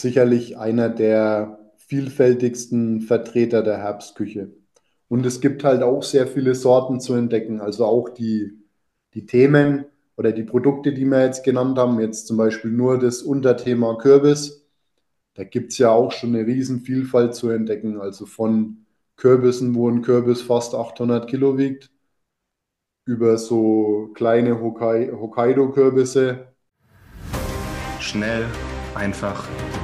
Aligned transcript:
sicherlich 0.00 0.58
einer 0.58 0.88
der 0.88 1.58
vielfältigsten 1.76 3.00
Vertreter 3.00 3.62
der 3.62 3.78
Herbstküche. 3.78 4.52
Und 5.08 5.26
es 5.26 5.40
gibt 5.40 5.64
halt 5.64 5.82
auch 5.82 6.02
sehr 6.02 6.26
viele 6.26 6.54
Sorten 6.54 7.00
zu 7.00 7.14
entdecken. 7.14 7.60
Also 7.60 7.84
auch 7.84 8.08
die, 8.08 8.52
die 9.14 9.26
Themen 9.26 9.86
oder 10.16 10.30
die 10.32 10.44
Produkte, 10.44 10.92
die 10.92 11.04
wir 11.04 11.24
jetzt 11.24 11.44
genannt 11.44 11.78
haben, 11.78 11.98
jetzt 12.00 12.28
zum 12.28 12.36
Beispiel 12.36 12.70
nur 12.70 12.98
das 12.98 13.22
Unterthema 13.22 13.96
Kürbis, 13.96 14.68
da 15.34 15.44
gibt 15.44 15.72
es 15.72 15.78
ja 15.78 15.90
auch 15.90 16.12
schon 16.12 16.34
eine 16.34 16.46
riesen 16.46 16.80
Vielfalt 16.82 17.34
zu 17.34 17.50
entdecken. 17.50 18.00
Also 18.00 18.26
von 18.26 18.86
Kürbissen, 19.16 19.74
wo 19.74 19.88
ein 19.88 20.02
Kürbis 20.02 20.42
fast 20.42 20.74
800 20.74 21.28
Kilo 21.28 21.58
wiegt, 21.58 21.90
über 23.04 23.36
so 23.38 24.10
kleine 24.14 24.60
Hokkaido-Kürbisse. 24.60 26.52
Schnell, 27.98 28.46
einfach, 28.94 29.48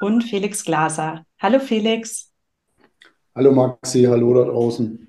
und 0.00 0.24
Felix 0.24 0.64
Glaser. 0.64 1.24
Hallo 1.38 1.60
Felix. 1.60 2.32
Hallo 3.34 3.52
Maxi, 3.52 4.04
hallo 4.04 4.34
da 4.34 4.50
draußen. 4.50 5.06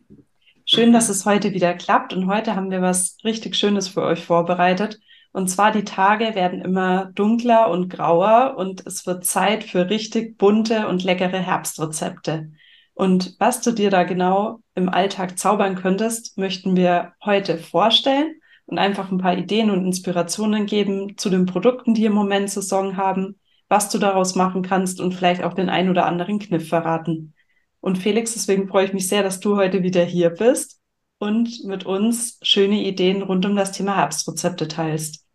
Schön, 0.65 0.93
dass 0.93 1.09
es 1.09 1.25
heute 1.25 1.53
wieder 1.53 1.73
klappt 1.73 2.13
und 2.13 2.27
heute 2.27 2.55
haben 2.55 2.69
wir 2.69 2.81
was 2.81 3.17
richtig 3.23 3.55
Schönes 3.55 3.87
für 3.87 4.03
euch 4.03 4.23
vorbereitet. 4.23 4.99
Und 5.33 5.49
zwar 5.49 5.71
die 5.71 5.85
Tage 5.85 6.35
werden 6.35 6.61
immer 6.61 7.05
dunkler 7.15 7.69
und 7.71 7.89
grauer 7.89 8.55
und 8.57 8.85
es 8.85 9.07
wird 9.07 9.25
Zeit 9.25 9.63
für 9.63 9.89
richtig 9.89 10.37
bunte 10.37 10.87
und 10.87 11.03
leckere 11.03 11.39
Herbstrezepte. 11.39 12.51
Und 12.93 13.35
was 13.39 13.61
du 13.61 13.71
dir 13.71 13.89
da 13.89 14.03
genau 14.03 14.59
im 14.75 14.89
Alltag 14.89 15.39
zaubern 15.39 15.75
könntest, 15.75 16.37
möchten 16.37 16.75
wir 16.75 17.13
heute 17.23 17.57
vorstellen 17.57 18.35
und 18.65 18.77
einfach 18.77 19.09
ein 19.09 19.17
paar 19.17 19.37
Ideen 19.37 19.71
und 19.71 19.85
Inspirationen 19.85 20.65
geben 20.65 21.17
zu 21.17 21.29
den 21.29 21.45
Produkten, 21.45 21.93
die 21.93 22.05
im 22.05 22.13
Moment 22.13 22.49
Saison 22.49 22.97
haben, 22.97 23.39
was 23.71 23.87
du 23.87 23.99
daraus 23.99 24.35
machen 24.35 24.63
kannst 24.63 24.99
und 24.99 25.13
vielleicht 25.13 25.43
auch 25.45 25.53
den 25.53 25.69
ein 25.69 25.89
oder 25.89 26.05
anderen 26.05 26.39
Kniff 26.39 26.67
verraten. 26.67 27.33
Und 27.79 27.97
Felix, 27.97 28.33
deswegen 28.33 28.67
freue 28.67 28.85
ich 28.85 28.91
mich 28.91 29.07
sehr, 29.07 29.23
dass 29.23 29.39
du 29.39 29.55
heute 29.55 29.81
wieder 29.81 30.03
hier 30.03 30.29
bist 30.29 30.81
und 31.19 31.63
mit 31.63 31.85
uns 31.85 32.37
schöne 32.41 32.83
Ideen 32.83 33.21
rund 33.21 33.45
um 33.45 33.55
das 33.55 33.71
Thema 33.71 33.95
Herbstrezepte 33.95 34.67
teilst. 34.67 35.25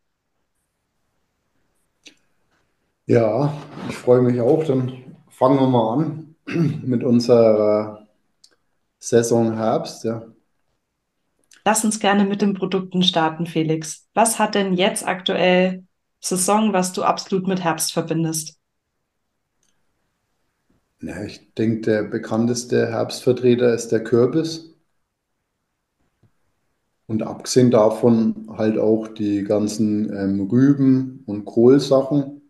Ja, 3.06 3.56
ich 3.88 3.96
freue 3.96 4.20
mich 4.20 4.38
auch. 4.38 4.62
Dann 4.64 5.16
fangen 5.30 5.58
wir 5.58 5.68
mal 5.68 5.94
an 5.94 6.34
mit 6.84 7.04
unserer 7.04 8.06
Saison 8.98 9.56
Herbst. 9.56 10.04
Ja. 10.04 10.26
Lass 11.64 11.86
uns 11.86 12.00
gerne 12.00 12.26
mit 12.26 12.42
den 12.42 12.52
Produkten 12.52 13.02
starten, 13.02 13.46
Felix. 13.46 14.06
Was 14.12 14.38
hat 14.38 14.54
denn 14.54 14.74
jetzt 14.74 15.08
aktuell 15.08 15.85
Saison, 16.28 16.72
was 16.72 16.92
du 16.92 17.02
absolut 17.04 17.46
mit 17.46 17.62
Herbst 17.62 17.92
verbindest? 17.92 18.58
Ja, 21.00 21.22
ich 21.22 21.54
denke, 21.54 21.82
der 21.82 22.02
bekannteste 22.02 22.88
Herbstvertreter 22.88 23.72
ist 23.74 23.88
der 23.88 24.02
Kürbis. 24.02 24.74
Und 27.06 27.22
abgesehen 27.22 27.70
davon 27.70 28.48
halt 28.56 28.78
auch 28.78 29.06
die 29.08 29.44
ganzen 29.44 30.12
ähm, 30.12 30.48
Rüben- 30.50 31.22
und 31.26 31.44
Kohlsachen. 31.44 32.42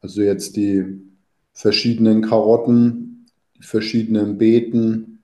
Also 0.00 0.22
jetzt 0.22 0.56
die 0.56 1.00
verschiedenen 1.52 2.22
Karotten, 2.22 3.26
die 3.56 3.62
verschiedenen 3.62 4.38
Beeten, 4.38 5.22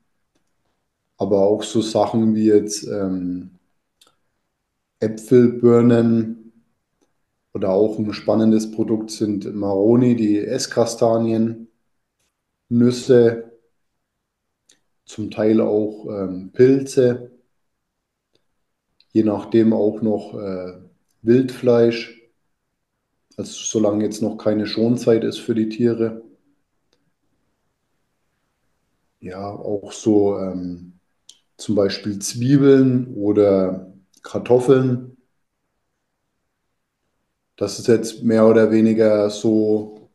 aber 1.16 1.41
auch 1.43 1.62
so 1.62 1.81
Sachen 1.81 2.34
wie 2.34 2.47
jetzt 2.47 2.87
ähm, 2.87 3.50
Äpfel, 5.00 5.48
Birnen 5.54 6.35
oder 7.56 7.71
auch 7.71 7.99
ein 7.99 8.12
spannendes 8.12 8.71
Produkt 8.71 9.11
sind 9.11 9.55
Maroni, 9.55 10.15
die 10.15 10.39
Esskastanien. 10.39 11.69
Nüsse, 12.69 13.53
zum 15.06 15.31
Teil 15.31 15.62
auch 15.62 16.06
ähm, 16.11 16.50
Pilze, 16.53 17.31
je 19.12 19.22
nachdem 19.22 19.72
auch 19.72 20.03
noch 20.03 20.34
äh, 20.34 20.81
Wildfleisch, 21.22 22.28
also 23.39 23.53
solange 23.53 24.05
jetzt 24.05 24.21
noch 24.21 24.37
keine 24.37 24.67
Schonzeit 24.67 25.25
ist 25.25 25.38
für 25.38 25.55
die 25.55 25.71
Tiere. 25.71 26.23
Ja, 29.21 29.49
auch 29.49 29.93
so 29.93 30.38
ähm, 30.38 30.99
zum 31.56 31.75
Beispiel 31.75 32.19
Zwiebeln 32.19 33.15
oder 33.15 33.93
Kartoffeln. 34.23 35.16
Das 37.56 37.78
ist 37.78 37.87
jetzt 37.89 38.22
mehr 38.22 38.47
oder 38.47 38.71
weniger 38.71 39.28
so 39.31 40.09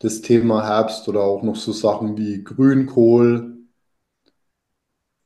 das 0.00 0.20
Thema 0.22 0.64
Herbst 0.66 1.08
oder 1.08 1.22
auch 1.22 1.42
noch 1.42 1.56
so 1.56 1.72
Sachen 1.72 2.16
wie 2.18 2.44
Grünkohl 2.44 3.58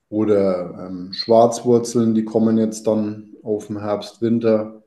oder 0.09 0.87
ähm, 0.89 1.13
Schwarzwurzeln, 1.13 2.15
die 2.15 2.25
kommen 2.25 2.57
jetzt 2.59 2.87
dann 2.87 3.35
auf 3.43 3.67
dem 3.67 3.81
Herbst, 3.81 4.23
Winter. 4.23 4.83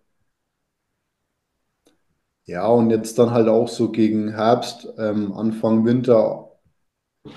Ja, 2.45 2.67
und 2.67 2.89
jetzt 2.91 3.19
dann 3.19 3.31
halt 3.31 3.47
auch 3.49 3.67
so 3.67 3.91
gegen 3.91 4.29
Herbst, 4.33 4.87
ähm, 4.97 5.33
Anfang 5.33 5.85
Winter, 5.85 6.49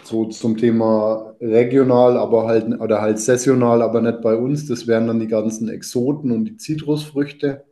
so 0.05 0.27
zum 0.27 0.57
Thema 0.59 1.35
regional, 1.41 2.17
aber 2.19 2.47
halt, 2.49 2.81
oder 2.81 3.01
halt 3.03 3.19
saisonal, 3.21 3.83
aber 3.83 4.03
nicht 4.03 4.23
bei 4.23 4.37
uns. 4.37 4.67
Das 4.69 4.87
wären 4.87 5.09
dann 5.09 5.21
die 5.21 5.29
ganzen 5.29 5.69
Exoten 5.71 6.33
und 6.33 6.47
die 6.47 6.57
Zitrusfrüchte. 6.59 7.65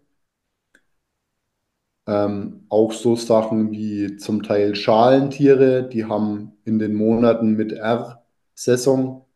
Ähm, 2.08 2.64
auch 2.70 2.92
so 2.92 3.16
Sachen 3.16 3.70
wie 3.70 4.16
zum 4.16 4.42
Teil 4.42 4.74
Schalentiere, 4.74 5.86
die 5.86 6.06
haben 6.06 6.52
in 6.64 6.78
den 6.78 6.94
Monaten 6.94 7.52
mit 7.52 7.72
R 7.72 8.24
Saison. 8.54 9.26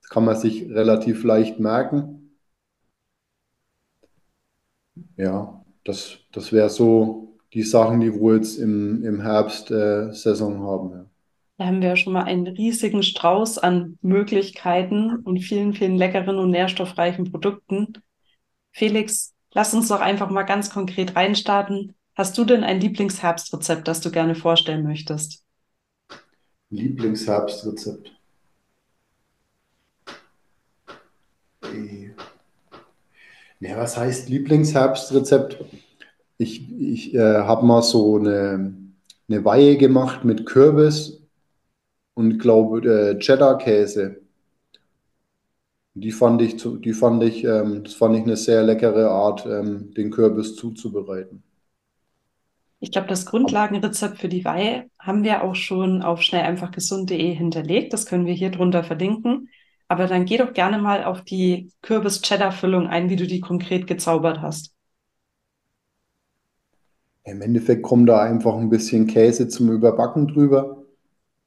Das 0.00 0.08
kann 0.08 0.24
man 0.24 0.34
sich 0.34 0.70
relativ 0.70 1.22
leicht 1.22 1.60
merken. 1.60 2.30
Ja, 5.18 5.62
das, 5.84 6.16
das 6.32 6.50
wäre 6.50 6.70
so 6.70 7.36
die 7.52 7.62
Sachen, 7.62 8.00
die 8.00 8.14
wir 8.14 8.36
jetzt 8.36 8.56
im, 8.56 9.04
im 9.04 9.20
Herbst 9.20 9.70
äh, 9.70 10.10
Saison 10.12 10.62
haben. 10.62 10.90
Ja. 10.92 11.04
Da 11.58 11.66
haben 11.66 11.82
wir 11.82 11.90
ja 11.90 11.96
schon 11.96 12.14
mal 12.14 12.24
einen 12.24 12.46
riesigen 12.46 13.02
Strauß 13.02 13.58
an 13.58 13.98
Möglichkeiten 14.00 15.16
und 15.16 15.40
vielen, 15.40 15.74
vielen 15.74 15.96
leckeren 15.96 16.38
und 16.38 16.50
nährstoffreichen 16.52 17.30
Produkten. 17.30 17.92
Felix, 18.72 19.34
lass 19.52 19.74
uns 19.74 19.88
doch 19.88 20.00
einfach 20.00 20.30
mal 20.30 20.44
ganz 20.44 20.70
konkret 20.70 21.16
reinstarten. 21.16 21.94
Hast 22.18 22.36
du 22.36 22.44
denn 22.44 22.64
ein 22.64 22.80
Lieblingsherbstrezept, 22.80 23.86
das 23.86 24.00
du 24.00 24.10
gerne 24.10 24.34
vorstellen 24.34 24.82
möchtest? 24.82 25.44
Lieblingsherbstrezept. 26.68 28.10
Ja, 33.60 33.76
was 33.76 33.96
heißt 33.96 34.28
Lieblingsherbstrezept? 34.30 35.64
Ich, 36.38 36.68
ich 36.80 37.14
äh, 37.14 37.20
habe 37.20 37.64
mal 37.64 37.82
so 37.82 38.16
eine, 38.16 38.74
eine 39.28 39.44
Weihe 39.44 39.76
gemacht 39.76 40.24
mit 40.24 40.44
Kürbis 40.44 41.22
und 42.14 42.40
glaube 42.40 42.80
äh, 42.80 43.18
Cheddar-Käse. 43.20 44.20
Die 45.94 46.10
fand 46.10 46.42
ich, 46.42 46.56
die 46.56 46.92
fand 46.92 47.22
ich, 47.22 47.44
ähm, 47.44 47.84
das 47.84 47.94
fand 47.94 48.16
ich 48.16 48.22
eine 48.22 48.36
sehr 48.36 48.64
leckere 48.64 49.08
Art, 49.08 49.46
ähm, 49.46 49.94
den 49.94 50.10
Kürbis 50.10 50.56
zuzubereiten. 50.56 51.44
Ich 52.80 52.92
glaube, 52.92 53.08
das 53.08 53.26
Grundlagenrezept 53.26 54.18
für 54.18 54.28
die 54.28 54.44
Weihe 54.44 54.88
haben 55.00 55.24
wir 55.24 55.42
auch 55.42 55.56
schon 55.56 56.02
auf 56.02 56.22
schnelleinfachgesund.de 56.22 57.34
hinterlegt. 57.34 57.92
Das 57.92 58.06
können 58.06 58.24
wir 58.26 58.34
hier 58.34 58.50
drunter 58.50 58.84
verlinken. 58.84 59.48
Aber 59.88 60.06
dann 60.06 60.26
geh 60.26 60.36
doch 60.36 60.52
gerne 60.52 60.78
mal 60.78 61.02
auf 61.02 61.22
die 61.22 61.72
Kürbis-Cheddar-Füllung 61.82 62.86
ein, 62.86 63.10
wie 63.10 63.16
du 63.16 63.26
die 63.26 63.40
konkret 63.40 63.86
gezaubert 63.86 64.42
hast. 64.42 64.72
Im 67.24 67.42
Endeffekt 67.42 67.82
kommt 67.82 68.08
da 68.08 68.22
einfach 68.22 68.56
ein 68.56 68.70
bisschen 68.70 69.06
Käse 69.06 69.48
zum 69.48 69.70
Überbacken 69.72 70.28
drüber. 70.28 70.84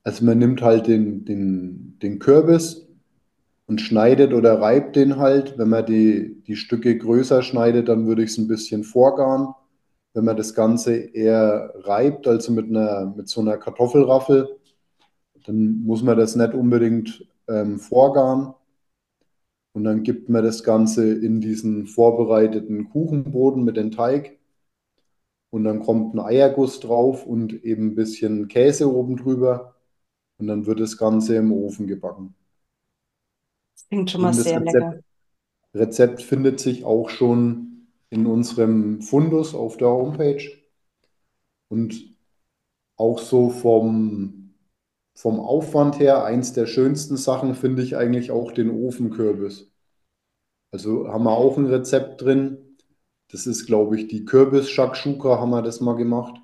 Also 0.04 0.26
man 0.26 0.38
nimmt 0.38 0.62
halt 0.62 0.88
den, 0.88 1.24
den, 1.24 1.98
den 2.02 2.20
Kürbis 2.20 2.88
und 3.68 3.80
schneidet 3.80 4.34
oder 4.34 4.60
reibt 4.60 4.96
den 4.98 5.18
halt. 5.18 5.58
Wenn 5.58 5.70
man 5.70 5.86
die, 5.86 6.42
die 6.46 6.56
Stücke 6.58 6.98
größer 6.98 7.42
schneidet, 7.42 7.88
dann 7.88 8.06
würde 8.06 8.24
ich 8.24 8.32
es 8.32 8.38
ein 8.38 8.48
bisschen 8.48 8.84
vorgaren 8.84 9.54
wenn 10.14 10.26
man 10.26 10.38
das 10.38 10.54
Ganze 10.54 10.96
eher 10.96 11.74
reibt, 11.76 12.28
also 12.28 12.52
mit, 12.54 12.68
einer, 12.68 13.14
mit 13.16 13.30
so 13.30 13.42
einer 13.42 13.58
Kartoffelraffel, 13.58 14.50
Dann 15.46 15.84
muss 15.84 16.04
man 16.04 16.18
das 16.18 16.36
nicht 16.36 16.54
unbedingt 16.54 17.28
ähm, 17.48 17.80
vorgaren. 17.80 18.54
Und 19.74 19.84
dann 19.84 20.04
gibt 20.04 20.30
man 20.30 20.44
das 20.44 20.64
Ganze 20.64 21.14
in 21.14 21.42
diesen 21.42 21.86
vorbereiteten 21.88 22.90
Kuchenboden 22.90 23.64
mit 23.66 23.76
dem 23.78 23.92
Teig. 23.92 24.40
Und 25.50 25.64
dann 25.66 25.80
kommt 25.82 26.14
ein 26.14 26.20
Eierguss 26.20 26.80
drauf 26.80 27.26
und 27.26 27.54
eben 27.64 27.88
ein 27.90 27.96
bisschen 27.96 28.48
Käse 28.48 28.94
oben 28.94 29.18
drüber. 29.18 29.76
Und 30.40 30.48
dann 30.48 30.66
wird 30.66 30.80
das 30.82 30.98
Ganze 30.98 31.36
im 31.38 31.52
Ofen 31.54 31.88
gebacken. 31.88 32.36
Das 33.76 33.88
klingt 33.88 34.10
schon 34.12 34.22
mal 34.22 34.34
sehr 34.34 34.60
lecker. 34.60 34.94
Rezept, 34.94 35.04
Rezept 35.76 36.24
findet 36.24 36.60
sich 36.60 36.86
auch 36.86 37.10
schon 37.10 37.71
in 38.12 38.28
unserem 38.28 39.02
Fundus 39.02 39.56
auf 39.56 39.78
der 39.78 39.88
Homepage. 39.88 40.44
Und 41.70 42.16
auch 42.98 43.18
so 43.18 43.50
vom, 43.50 44.54
vom 45.16 45.40
Aufwand 45.40 46.00
her, 46.00 46.24
eins 46.24 46.54
der 46.54 46.68
schönsten 46.68 47.18
Sachen 47.18 47.56
finde 47.56 47.82
ich 47.82 47.96
eigentlich 47.98 48.30
auch 48.30 48.52
den 48.52 48.70
Ofenkürbis. 48.70 49.72
Also 50.72 51.08
haben 51.08 51.24
wir 51.24 51.32
auch 51.32 51.58
ein 51.58 51.66
Rezept 51.66 52.22
drin. 52.22 52.78
Das 53.32 53.48
ist, 53.48 53.66
glaube 53.66 53.98
ich, 53.98 54.08
die 54.08 54.26
Kürbis-Shakshuka 54.26 55.40
haben 55.40 55.52
wir 55.52 55.62
das 55.62 55.80
mal 55.82 55.96
gemacht. 55.96 56.42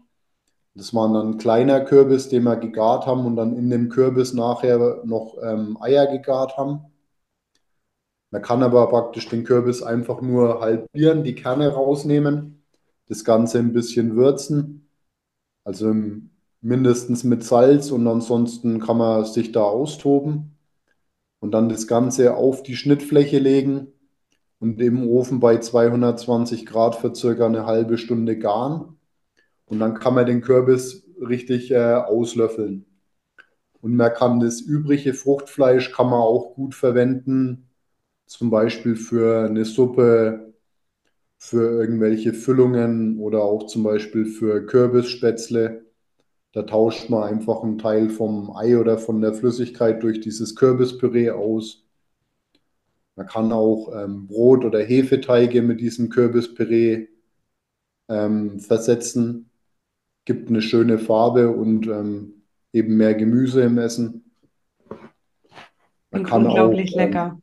Das 0.74 0.94
war 0.94 1.12
dann 1.12 1.32
ein 1.34 1.38
kleiner 1.38 1.82
Kürbis, 1.82 2.30
den 2.30 2.44
wir 2.44 2.56
gegart 2.56 3.08
haben 3.08 3.26
und 3.26 3.36
dann 3.36 3.58
in 3.58 3.70
dem 3.70 3.90
Kürbis 3.90 4.34
nachher 4.34 5.02
noch 5.06 5.38
ähm, 5.44 5.78
Eier 5.82 6.08
gegart 6.08 6.56
haben. 6.56 6.86
Man 8.32 8.42
kann 8.42 8.64
aber 8.64 8.88
praktisch 8.90 9.30
den 9.30 9.44
Kürbis 9.44 9.82
einfach 9.82 10.22
nur 10.22 10.60
halbieren, 10.60 11.24
die 11.24 11.36
Kerne 11.36 11.70
rausnehmen, 11.70 12.64
das 13.08 13.24
Ganze 13.24 13.60
ein 13.60 13.74
bisschen 13.74 14.16
würzen, 14.16 14.90
also 15.64 15.94
mindestens 16.62 17.24
mit 17.24 17.44
Salz 17.44 17.92
und 17.92 18.08
ansonsten 18.08 18.80
kann 18.80 18.98
man 18.98 19.26
sich 19.26 19.52
da 19.52 19.64
austoben 19.64 20.58
und 21.40 21.52
dann 21.52 21.70
das 21.70 21.88
Ganze 21.88 22.36
auf 22.36 22.64
die 22.64 22.76
Schnittfläche 22.76 23.40
legen 23.40 23.88
und 24.60 24.82
im 24.82 25.08
Ofen 25.08 25.40
bei 25.40 25.60
220 25.60 26.66
Grad 26.66 26.96
für 26.96 27.14
circa 27.14 27.46
eine 27.46 27.66
halbe 27.66 27.98
Stunde 27.98 28.38
garen. 28.38 28.98
Und 29.66 29.80
dann 29.80 29.94
kann 29.96 30.16
man 30.16 30.26
den 30.26 30.42
Kürbis 30.42 31.06
richtig 31.22 31.72
äh, 31.72 31.94
auslöffeln. 31.94 32.86
Und 33.82 33.96
man 33.96 34.14
kann 34.14 34.40
das 34.40 34.62
übrige 34.62 35.14
Fruchtfleisch 35.14 35.92
kann 35.92 36.08
man 36.08 36.20
auch 36.20 36.56
gut 36.56 36.74
verwenden, 36.74 37.67
zum 38.28 38.50
Beispiel 38.50 38.96
für 38.96 39.46
eine 39.46 39.66
Suppe, 39.66 40.54
für 41.40 41.82
irgendwelche 41.82 42.34
Füllungen 42.34 43.20
oder 43.20 43.44
auch 43.44 43.68
zum 43.68 43.84
Beispiel 43.84 44.26
für 44.26 44.66
Kürbisspätzle. 44.66 45.86
Da 46.52 46.64
tauscht 46.64 47.10
man 47.10 47.24
einfach 47.24 47.64
einen 47.64 47.78
Teil 47.78 48.10
vom 48.10 48.56
Ei 48.56 48.78
oder 48.78 48.98
von 48.98 49.22
der 49.22 49.34
Flüssigkeit 49.34 50.04
durch 50.04 50.20
dieses 50.20 50.56
Kürbispüree 50.56 51.32
aus. 51.32 51.84
Man 53.16 53.28
kann 53.28 53.52
auch 53.52 53.92
ähm, 53.96 54.28
Brot- 54.28 54.66
oder 54.66 54.80
Hefeteige 54.84 55.62
mit 55.62 55.80
diesem 55.82 56.10
Kürbispüree 56.10 57.08
ähm, 58.10 58.60
versetzen. 58.60 59.50
Gibt 60.26 60.50
eine 60.50 60.62
schöne 60.62 61.00
Farbe 61.00 61.50
und 61.50 61.88
ähm, 61.88 62.44
eben 62.74 62.98
mehr 62.98 63.16
Gemüse 63.16 63.62
im 63.62 63.78
Essen. 63.78 64.32
Man 66.12 66.24
Klingt 66.24 66.28
kann 66.30 66.48
auch, 66.48 66.50
unglaublich 66.50 66.92
ähm, 66.94 66.98
lecker. 67.00 67.40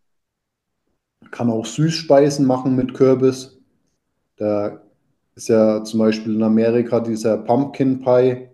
Kann 1.34 1.50
auch 1.50 1.66
Süßspeisen 1.66 2.46
machen 2.46 2.76
mit 2.76 2.94
Kürbis. 2.94 3.60
Da 4.36 4.80
ist 5.34 5.48
ja 5.48 5.82
zum 5.82 5.98
Beispiel 5.98 6.36
in 6.36 6.44
Amerika 6.44 7.00
dieser 7.00 7.38
Pumpkin 7.38 8.00
Pie. 8.00 8.50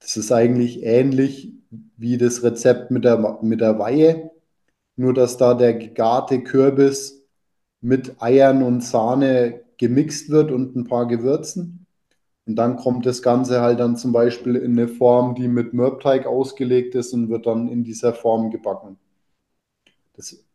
Das 0.00 0.18
ist 0.18 0.30
eigentlich 0.30 0.82
ähnlich 0.82 1.54
wie 1.96 2.18
das 2.18 2.42
Rezept 2.42 2.90
mit 2.90 3.04
der, 3.04 3.38
mit 3.40 3.62
der 3.62 3.78
Weihe, 3.78 4.30
nur 4.96 5.14
dass 5.14 5.38
da 5.38 5.54
der 5.54 5.72
gegarte 5.72 6.42
Kürbis 6.42 7.24
mit 7.80 8.20
Eiern 8.20 8.62
und 8.62 8.84
Sahne 8.84 9.62
gemixt 9.78 10.28
wird 10.28 10.52
und 10.52 10.76
ein 10.76 10.84
paar 10.84 11.08
Gewürzen. 11.08 11.86
Und 12.44 12.56
dann 12.56 12.76
kommt 12.76 13.06
das 13.06 13.22
Ganze 13.22 13.62
halt 13.62 13.80
dann 13.80 13.96
zum 13.96 14.12
Beispiel 14.12 14.56
in 14.56 14.72
eine 14.72 14.88
Form, 14.88 15.34
die 15.34 15.48
mit 15.48 15.72
Mürbteig 15.72 16.26
ausgelegt 16.26 16.94
ist 16.94 17.14
und 17.14 17.30
wird 17.30 17.46
dann 17.46 17.68
in 17.68 17.84
dieser 17.84 18.12
Form 18.12 18.50
gebacken. 18.50 18.98
Das, 20.14 20.45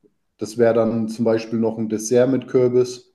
das 0.41 0.57
wäre 0.57 0.73
dann 0.73 1.07
zum 1.07 1.23
Beispiel 1.23 1.59
noch 1.59 1.77
ein 1.77 1.87
Dessert 1.87 2.27
mit 2.27 2.47
Kürbis. 2.47 3.13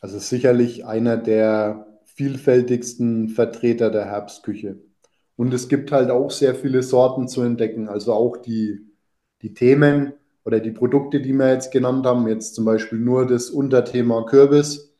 Also 0.00 0.18
sicherlich 0.18 0.86
einer 0.86 1.18
der 1.18 2.00
vielfältigsten 2.06 3.28
Vertreter 3.28 3.90
der 3.90 4.06
Herbstküche. 4.06 4.78
Und 5.36 5.52
es 5.52 5.68
gibt 5.68 5.92
halt 5.92 6.10
auch 6.10 6.30
sehr 6.30 6.54
viele 6.54 6.82
Sorten 6.82 7.28
zu 7.28 7.42
entdecken. 7.42 7.90
Also 7.90 8.14
auch 8.14 8.38
die, 8.38 8.90
die 9.42 9.52
Themen 9.52 10.14
oder 10.46 10.60
die 10.60 10.70
Produkte, 10.70 11.20
die 11.20 11.34
wir 11.34 11.52
jetzt 11.52 11.70
genannt 11.72 12.06
haben, 12.06 12.26
jetzt 12.26 12.54
zum 12.54 12.64
Beispiel 12.64 12.98
nur 12.98 13.26
das 13.26 13.50
Unterthema 13.50 14.24
Kürbis. 14.24 14.94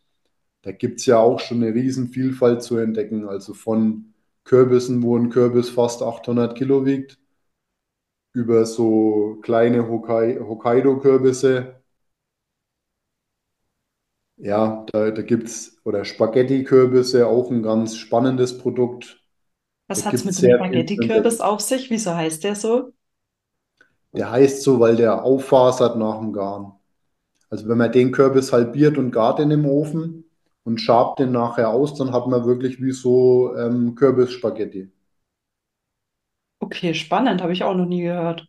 Da 0.61 0.73
gibt 0.73 1.01
es 1.01 1.07
ja 1.07 1.21
auch 1.21 1.41
schon 1.41 1.63
eine 1.63 1.75
Riesenvielfalt 1.75 2.63
zu 2.63 2.77
entdecken. 2.77 3.27
Also 3.27 3.55
von 3.55 4.13
Kürbissen, 4.45 5.03
wo 5.03 5.17
ein 5.17 5.31
Kürbis 5.31 5.71
fast 5.71 6.03
800 6.03 6.55
Kilo 6.55 6.85
wiegt, 6.85 7.19
über 8.35 8.67
so 8.67 9.39
kleine 9.43 9.89
Hokkai- 9.89 10.41
Hokkaido-Kürbisse. 10.41 11.77
Ja, 14.37 14.85
da, 14.93 15.11
da 15.11 15.23
gibt 15.23 15.49
es, 15.49 15.77
oder 15.85 16.05
Spaghetti-Kürbisse, 16.05 17.27
auch 17.27 17.51
ein 17.51 17.63
ganz 17.63 17.97
spannendes 17.97 18.59
Produkt. 18.59 19.23
Was 19.89 20.05
hat's 20.05 20.25
gibt 20.25 20.27
mit 20.27 20.37
es 20.37 20.41
dem 20.43 20.53
Spaghetti-Kürbis 20.53 21.41
auf 21.41 21.61
sich? 21.63 21.89
Wieso 21.91 22.15
heißt 22.15 22.45
der 22.45 22.55
so? 22.55 22.93
Der 24.15 24.31
heißt 24.31 24.63
so, 24.63 24.81
weil 24.81 24.97
der 24.97 25.25
auffasert 25.25 25.97
nach 25.99 26.19
dem 26.21 26.33
Garen. 26.33 26.73
Also 27.51 27.69
wenn 27.69 27.79
man 27.79 27.93
den 27.93 28.13
Kürbis 28.13 28.53
halbiert 28.53 28.99
und 28.99 29.13
gart 29.13 29.41
in 29.41 29.51
dem 29.51 29.67
Ofen 29.67 30.25
und 30.65 30.81
schabt 30.81 31.21
den 31.21 31.33
nachher 31.33 31.71
aus, 31.71 31.97
dann 31.97 32.13
hat 32.13 32.29
man 32.29 32.47
wirklich 32.47 32.83
wie 32.83 32.93
so 32.93 33.57
ähm, 33.57 33.97
Kürbisspaghetti. 33.97 34.93
Okay, 36.65 36.95
spannend, 36.95 37.43
habe 37.43 37.53
ich 37.53 37.63
auch 37.63 37.75
noch 37.75 37.85
nie 37.85 38.05
gehört. 38.05 38.49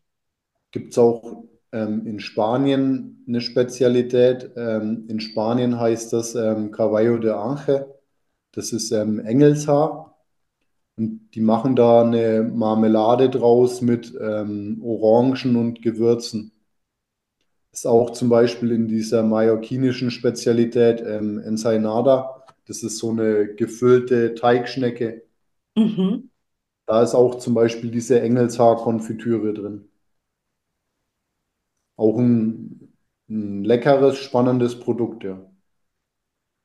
Gibt 0.72 0.94
es 0.94 0.98
auch 0.98 1.44
ähm, 1.74 2.08
in 2.08 2.22
Spanien 2.22 3.26
eine 3.28 3.42
Spezialität. 3.42 4.52
Ähm, 4.56 5.06
in 5.10 5.20
Spanien 5.20 5.78
heißt 5.78 6.14
das 6.14 6.34
ähm, 6.34 6.72
Caballo 6.72 7.18
de 7.18 7.32
Ángel. 7.32 7.94
Das 8.54 8.72
ist 8.72 8.92
ähm, 8.92 9.20
Engelshaar. 9.20 10.18
Und 10.96 11.30
die 11.36 11.42
machen 11.42 11.76
da 11.76 12.04
eine 12.04 12.42
Marmelade 12.42 13.30
draus 13.30 13.82
mit 13.82 14.14
ähm, 14.18 14.82
Orangen 14.82 15.58
und 15.58 15.82
Gewürzen. 15.82 16.54
Ist 17.74 17.86
auch 17.86 18.12
zum 18.12 18.30
Beispiel 18.30 18.72
in 18.72 18.88
dieser 18.88 19.24
mallorquinischen 19.24 20.10
Spezialität 20.10 21.04
ähm, 21.06 21.38
Ensainada. 21.40 22.46
Das 22.66 22.82
ist 22.82 22.98
so 22.98 23.10
eine 23.10 23.56
gefüllte 23.56 24.36
Teigschnecke. 24.36 25.24
Mhm. 25.76 26.30
Da 26.88 27.04
ist 27.04 27.14
auch 27.14 27.36
zum 27.38 27.54
Beispiel 27.54 27.92
diese 27.92 28.20
Engelshaar-Konfitüre 28.22 29.54
drin. 29.54 29.88
Auch 31.98 32.18
ein, 32.20 32.94
ein 33.30 33.64
leckeres, 33.66 34.18
spannendes 34.18 34.80
Produkt, 34.80 35.24
ja. 35.26 35.46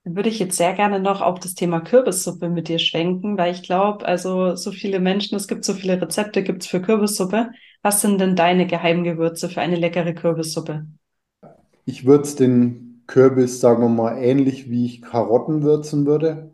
Dann 0.04 0.14
würde 0.16 0.28
ich 0.28 0.38
jetzt 0.38 0.56
sehr 0.58 0.74
gerne 0.74 1.00
noch 1.00 1.20
auf 1.22 1.38
das 1.40 1.54
Thema 1.54 1.80
Kürbissuppe 1.80 2.48
mit 2.50 2.68
dir 2.68 2.78
schwenken, 2.78 3.36
weil 3.38 3.54
ich 3.54 3.62
glaube, 3.62 4.04
also 4.06 4.54
so 4.56 4.72
viele 4.72 5.00
Menschen, 5.00 5.36
es 5.36 5.48
gibt 5.48 5.64
so 5.64 5.72
viele 5.74 6.00
Rezepte, 6.00 6.42
gibt 6.42 6.62
es 6.64 6.68
für 6.68 6.82
Kürbissuppe. 6.82 7.50
Was 7.82 8.00
sind 8.02 8.20
denn 8.20 8.36
deine 8.36 8.66
Geheimgewürze 8.66 9.48
für 9.48 9.60
eine 9.62 9.76
leckere 9.76 10.12
Kürbissuppe? 10.14 10.86
Ich 11.84 12.06
würze 12.06 12.36
den 12.38 13.02
Kürbis, 13.06 13.60
sagen 13.60 13.82
wir 13.82 13.88
mal, 13.90 14.16
ähnlich 14.22 14.70
wie 14.70 14.86
ich 14.86 15.02
Karotten 15.02 15.62
würzen 15.62 16.06
würde. 16.06 16.50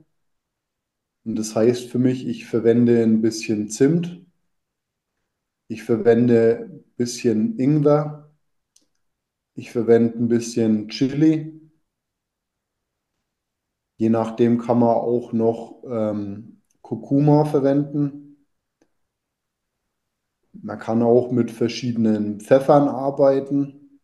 Und 1.27 1.37
das 1.37 1.57
heißt 1.57 1.91
für 1.91 1.99
mich, 1.99 2.25
ich 2.25 2.47
verwende 2.47 3.03
ein 3.03 3.21
bisschen 3.21 3.69
Zimt, 3.69 4.25
ich 5.67 5.83
verwende 5.83 6.71
ein 6.71 6.85
bisschen 6.97 7.59
Ingwer, 7.59 8.33
ich 9.55 9.73
verwende 9.73 10.19
ein 10.19 10.29
bisschen 10.29 10.89
Chili. 10.89 11.61
Je 13.97 14.09
nachdem 14.09 14.59
kann 14.59 14.79
man 14.79 14.95
auch 14.95 15.33
noch 15.33 15.83
ähm, 15.85 16.63
Kurkuma 16.81 17.45
verwenden. 17.45 18.47
Man 20.53 20.79
kann 20.79 21.03
auch 21.03 21.33
mit 21.33 21.51
verschiedenen 21.51 22.41
Pfeffern 22.41 22.87
arbeiten. 22.87 24.01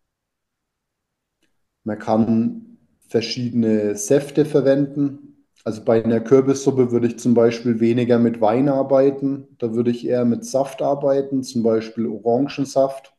Man 1.84 2.00
kann 2.00 2.78
verschiedene 3.06 3.94
Säfte 3.94 4.44
verwenden. 4.44 5.31
Also 5.64 5.82
bei 5.84 6.04
einer 6.04 6.20
Kürbissuppe 6.20 6.92
würde 6.92 7.08
ich 7.08 7.18
zum 7.18 7.34
Beispiel 7.34 7.80
weniger 7.80 8.20
mit 8.20 8.40
Wein 8.40 8.68
arbeiten. 8.68 9.48
Da 9.58 9.74
würde 9.74 9.90
ich 9.90 10.06
eher 10.06 10.24
mit 10.24 10.44
Saft 10.44 10.82
arbeiten, 10.82 11.42
zum 11.42 11.64
Beispiel 11.64 12.06
Orangensaft 12.06 13.12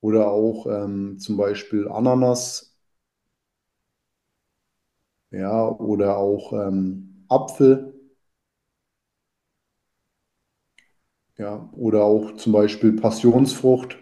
oder 0.00 0.28
auch 0.30 0.66
ähm, 0.66 1.18
zum 1.18 1.36
Beispiel 1.36 1.88
Ananas, 1.88 2.76
ja, 5.30 5.68
oder 5.70 6.16
auch 6.18 6.52
ähm, 6.52 7.24
Apfel. 7.28 7.94
Ja, 11.38 11.70
oder 11.72 12.04
auch 12.04 12.36
zum 12.36 12.52
Beispiel 12.52 12.92
Passionsfrucht. 12.92 13.96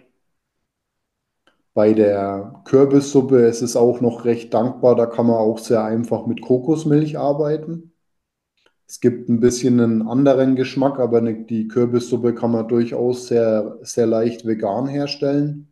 Bei 1.76 1.92
der 1.92 2.62
Kürbissuppe 2.64 3.40
ist 3.46 3.60
es 3.60 3.76
auch 3.76 4.00
noch 4.00 4.24
recht 4.24 4.54
dankbar, 4.54 4.96
da 4.96 5.04
kann 5.04 5.26
man 5.26 5.36
auch 5.36 5.58
sehr 5.58 5.84
einfach 5.84 6.26
mit 6.26 6.40
Kokosmilch 6.40 7.18
arbeiten. 7.18 7.92
Es 8.88 9.00
gibt 9.00 9.28
ein 9.28 9.40
bisschen 9.40 9.80
einen 9.80 10.08
anderen 10.08 10.56
Geschmack, 10.56 10.98
aber 11.00 11.20
die 11.20 11.68
Kürbissuppe 11.68 12.34
kann 12.34 12.52
man 12.52 12.68
durchaus 12.68 13.28
sehr, 13.28 13.78
sehr 13.82 14.06
leicht 14.06 14.46
vegan 14.46 14.88
herstellen, 14.88 15.68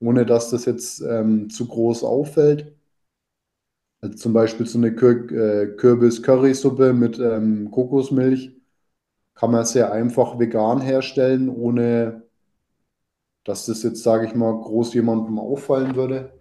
ohne 0.00 0.26
dass 0.26 0.50
das 0.50 0.64
jetzt 0.66 1.00
ähm, 1.02 1.50
zu 1.50 1.68
groß 1.68 2.04
auffällt. 2.04 2.74
Also 4.00 4.16
zum 4.16 4.32
Beispiel 4.32 4.66
so 4.66 4.78
eine 4.78 4.88
äh, 4.88 5.76
Kürbis-Currysuppe 5.76 6.92
mit 6.92 7.18
ähm, 7.20 7.70
Kokosmilch 7.70 8.56
kann 9.34 9.52
man 9.52 9.64
sehr 9.66 9.92
einfach 9.92 10.38
vegan 10.38 10.80
herstellen, 10.80 11.48
ohne 11.48 12.19
dass 13.44 13.66
das 13.66 13.82
jetzt, 13.82 14.02
sage 14.02 14.26
ich 14.26 14.34
mal, 14.34 14.52
groß 14.52 14.94
jemandem 14.94 15.38
auffallen 15.38 15.96
würde. 15.96 16.32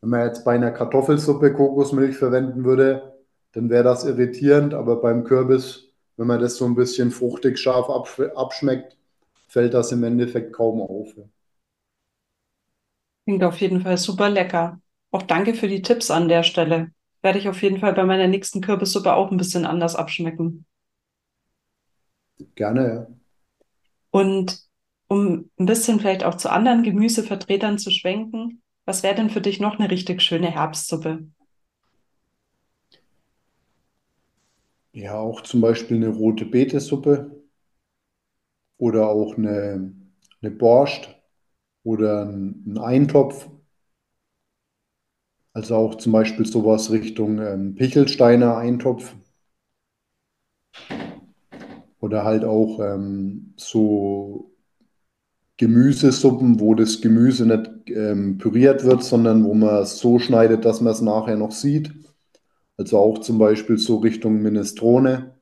Wenn 0.00 0.10
man 0.10 0.26
jetzt 0.26 0.44
bei 0.44 0.54
einer 0.54 0.70
Kartoffelsuppe 0.70 1.52
Kokosmilch 1.52 2.16
verwenden 2.16 2.64
würde, 2.64 3.18
dann 3.52 3.68
wäre 3.70 3.84
das 3.84 4.04
irritierend, 4.04 4.74
aber 4.74 5.00
beim 5.00 5.24
Kürbis, 5.24 5.88
wenn 6.16 6.26
man 6.26 6.40
das 6.40 6.56
so 6.56 6.64
ein 6.64 6.74
bisschen 6.74 7.10
fruchtig 7.10 7.58
scharf 7.58 7.88
abschmeckt, 7.90 8.96
fällt 9.48 9.74
das 9.74 9.92
im 9.92 10.04
Endeffekt 10.04 10.52
kaum 10.52 10.80
auf. 10.80 11.14
Klingt 13.24 13.44
auf 13.44 13.60
jeden 13.60 13.82
Fall 13.82 13.96
super 13.98 14.28
lecker. 14.30 14.80
Auch 15.10 15.22
danke 15.22 15.54
für 15.54 15.68
die 15.68 15.82
Tipps 15.82 16.10
an 16.10 16.28
der 16.28 16.42
Stelle. 16.42 16.92
Werde 17.22 17.38
ich 17.38 17.48
auf 17.48 17.62
jeden 17.62 17.80
Fall 17.80 17.92
bei 17.92 18.04
meiner 18.04 18.28
nächsten 18.28 18.60
Kürbissuppe 18.60 19.14
auch 19.14 19.30
ein 19.30 19.36
bisschen 19.36 19.66
anders 19.66 19.96
abschmecken. 19.96 20.64
Gerne, 22.54 22.86
ja. 22.86 23.06
Und 24.10 24.69
um 25.10 25.50
ein 25.58 25.66
bisschen 25.66 25.98
vielleicht 25.98 26.22
auch 26.22 26.36
zu 26.36 26.50
anderen 26.50 26.84
Gemüsevertretern 26.84 27.78
zu 27.78 27.90
schwenken, 27.90 28.62
was 28.84 29.02
wäre 29.02 29.16
denn 29.16 29.28
für 29.28 29.40
dich 29.40 29.58
noch 29.58 29.78
eine 29.78 29.90
richtig 29.90 30.22
schöne 30.22 30.50
Herbstsuppe? 30.52 31.26
Ja, 34.92 35.18
auch 35.18 35.40
zum 35.40 35.60
Beispiel 35.60 35.96
eine 35.96 36.10
rote 36.10 36.44
Betesuppe 36.46 37.42
oder 38.78 39.08
auch 39.08 39.36
eine, 39.36 39.92
eine 40.42 40.50
Borscht 40.50 41.08
oder 41.84 42.26
ein, 42.26 42.64
ein 42.66 42.78
Eintopf. 42.78 43.48
Also 45.52 45.76
auch 45.76 45.94
zum 45.96 46.10
Beispiel 46.10 46.44
sowas 46.44 46.90
Richtung 46.90 47.38
ähm, 47.40 47.74
Pichelsteiner 47.76 48.56
Eintopf. 48.56 49.14
Oder 52.00 52.24
halt 52.24 52.44
auch 52.44 52.80
ähm, 52.80 53.52
so 53.56 54.49
Gemüsesuppen, 55.60 56.58
wo 56.58 56.74
das 56.74 57.02
Gemüse 57.02 57.44
nicht 57.44 57.90
ähm, 57.90 58.38
püriert 58.38 58.82
wird, 58.84 59.04
sondern 59.04 59.44
wo 59.44 59.52
man 59.52 59.82
es 59.82 59.98
so 59.98 60.18
schneidet, 60.18 60.64
dass 60.64 60.80
man 60.80 60.94
es 60.94 61.02
nachher 61.02 61.36
noch 61.36 61.52
sieht. 61.52 61.92
Also 62.78 62.96
auch 62.96 63.18
zum 63.18 63.38
Beispiel 63.38 63.76
so 63.76 63.98
Richtung 63.98 64.40
Minestrone. 64.40 65.34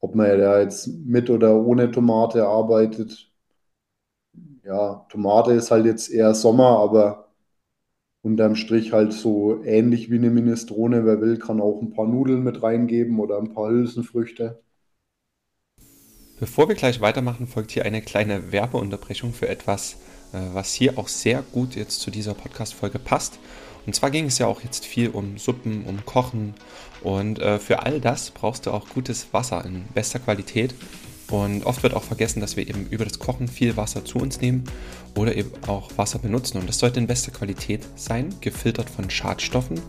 Ob 0.00 0.16
man 0.16 0.36
da 0.36 0.60
jetzt 0.60 0.88
mit 0.88 1.30
oder 1.30 1.54
ohne 1.54 1.92
Tomate 1.92 2.44
arbeitet. 2.44 3.32
Ja, 4.64 5.06
Tomate 5.10 5.52
ist 5.52 5.70
halt 5.70 5.86
jetzt 5.86 6.10
eher 6.10 6.34
Sommer, 6.34 6.80
aber 6.80 7.28
unterm 8.22 8.56
Strich 8.56 8.92
halt 8.92 9.12
so 9.12 9.62
ähnlich 9.62 10.10
wie 10.10 10.16
eine 10.16 10.30
Minestrone. 10.30 11.06
Wer 11.06 11.20
will, 11.20 11.38
kann 11.38 11.60
auch 11.60 11.80
ein 11.80 11.92
paar 11.92 12.08
Nudeln 12.08 12.42
mit 12.42 12.64
reingeben 12.64 13.20
oder 13.20 13.38
ein 13.38 13.52
paar 13.52 13.70
Hülsenfrüchte. 13.70 14.60
Bevor 16.44 16.68
wir 16.68 16.74
gleich 16.74 17.00
weitermachen, 17.00 17.46
folgt 17.46 17.70
hier 17.70 17.86
eine 17.86 18.02
kleine 18.02 18.52
Werbeunterbrechung 18.52 19.32
für 19.32 19.48
etwas, 19.48 19.96
äh, 20.34 20.40
was 20.52 20.74
hier 20.74 20.98
auch 20.98 21.08
sehr 21.08 21.40
gut 21.40 21.74
jetzt 21.74 22.02
zu 22.02 22.10
dieser 22.10 22.34
Podcast-Folge 22.34 22.98
passt. 22.98 23.38
Und 23.86 23.94
zwar 23.94 24.10
ging 24.10 24.26
es 24.26 24.36
ja 24.36 24.46
auch 24.46 24.60
jetzt 24.60 24.84
viel 24.84 25.08
um 25.08 25.38
Suppen, 25.38 25.86
um 25.86 26.04
Kochen. 26.04 26.52
Und 27.02 27.38
äh, 27.38 27.58
für 27.58 27.82
all 27.84 27.98
das 27.98 28.30
brauchst 28.30 28.66
du 28.66 28.72
auch 28.72 28.90
gutes 28.90 29.28
Wasser 29.32 29.64
in 29.64 29.86
bester 29.94 30.18
Qualität. 30.18 30.74
Und 31.30 31.64
oft 31.64 31.82
wird 31.82 31.94
auch 31.94 32.02
vergessen, 32.02 32.40
dass 32.40 32.56
wir 32.56 32.68
eben 32.68 32.86
über 32.90 33.04
das 33.04 33.18
Kochen 33.18 33.48
viel 33.48 33.76
Wasser 33.76 34.04
zu 34.04 34.18
uns 34.18 34.40
nehmen 34.40 34.64
oder 35.16 35.34
eben 35.36 35.50
auch 35.66 35.90
Wasser 35.96 36.18
benutzen. 36.18 36.58
Und 36.58 36.68
das 36.68 36.78
sollte 36.78 37.00
in 37.00 37.06
bester 37.06 37.32
Qualität 37.32 37.80
sein, 37.96 38.34
gefiltert 38.40 38.90
von 38.90 39.08
Schadstoffen 39.08 39.80